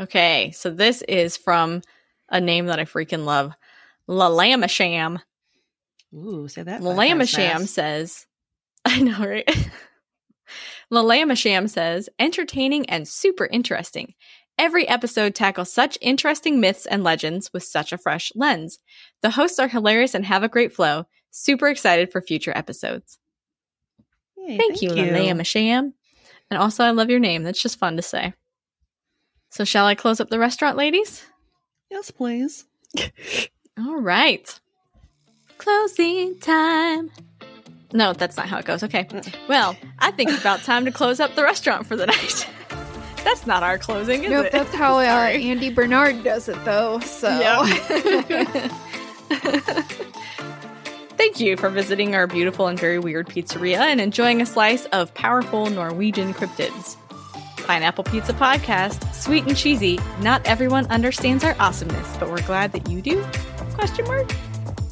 [0.00, 1.82] Okay, so this is from
[2.28, 3.52] a name that I freaking love,
[4.08, 5.20] Lalamasham.
[6.14, 6.82] Ooh, say that.
[6.82, 7.74] five times Lalamasham fast.
[7.74, 8.26] says,
[8.84, 9.48] I know, right?
[10.92, 14.14] Lalamasham says, entertaining and super interesting.
[14.58, 18.78] Every episode tackles such interesting myths and legends with such a fresh lens.
[19.22, 21.04] The hosts are hilarious and have a great flow.
[21.30, 23.18] Super excited for future episodes.
[24.46, 25.92] Yay, Thank, you, Lalamasham.
[26.50, 27.42] And also, I love your name.
[27.42, 28.34] That's just fun to say.
[29.50, 31.24] So, shall I close up the restaurant, ladies?
[31.90, 32.66] Yes, please.
[33.78, 34.60] All right.
[35.58, 37.10] Closing time.
[37.92, 38.82] No, that's not how it goes.
[38.82, 39.08] Okay.
[39.48, 42.48] Well, I think it's about time to close up the restaurant for the night.
[43.24, 44.52] that's not our closing, is Nope, it?
[44.52, 45.44] that's how uh, Sorry.
[45.44, 46.98] Andy Bernard does it, though.
[47.00, 48.72] So, Yep.
[51.16, 55.14] Thank you for visiting our beautiful and very weird pizzeria and enjoying a slice of
[55.14, 56.96] powerful Norwegian cryptids.
[57.66, 59.98] Pineapple Pizza Podcast, sweet and cheesy.
[60.20, 63.24] Not everyone understands our awesomeness, but we're glad that you do.
[63.74, 64.30] Question mark?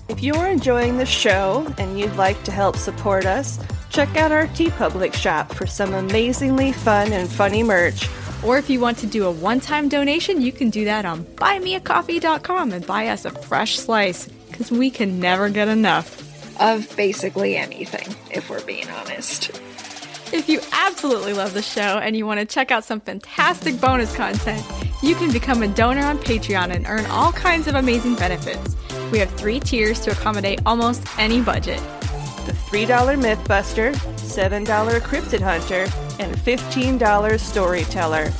[0.08, 3.58] If you're enjoying the show and you'd like to help support us,
[3.90, 8.08] check out our TeePublic shop for some amazingly fun and funny merch.
[8.44, 12.72] Or if you want to do a one-time donation, you can do that on buymeacoffee.com
[12.72, 14.28] and buy us a fresh slice
[14.62, 16.18] because we can never get enough.
[16.60, 19.50] of basically anything, if we're being honest.
[20.32, 24.14] If you absolutely love the show and you want to check out some fantastic bonus
[24.14, 24.62] content,
[25.02, 28.76] you can become a donor on Patreon and earn all kinds of amazing benefits.
[29.10, 31.80] We have three tiers to accommodate almost any budget.
[32.46, 35.86] The $3 Mythbuster, $7 Cryptid Hunter,
[36.22, 38.30] and $15 Storyteller.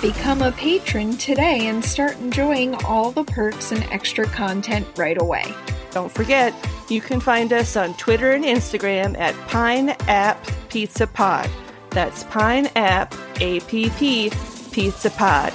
[0.00, 5.44] Become a patron today and start enjoying all the perks and extra content right away.
[5.90, 6.54] Don't forget,
[6.88, 11.50] you can find us on Twitter and Instagram at Pine App Pizza Pod.
[11.90, 13.12] That's Pine App
[13.42, 14.32] APP
[14.72, 15.52] Pizza Pod.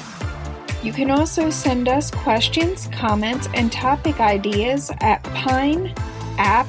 [0.84, 5.92] You can also send us questions, comments, and topic ideas at Pine
[6.38, 6.68] App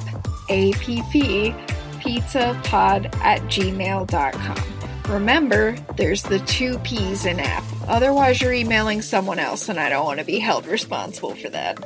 [0.49, 1.53] APP
[2.01, 4.76] Pizza Pod at gmail.com.
[5.07, 7.63] Remember, there's the two P's in app.
[7.87, 11.79] Otherwise, you're emailing someone else, and I don't want to be held responsible for that.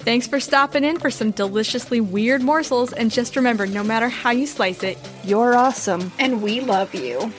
[0.00, 4.32] Thanks for stopping in for some deliciously weird morsels, and just remember no matter how
[4.32, 6.12] you slice it, You're awesome.
[6.18, 7.32] And we love you.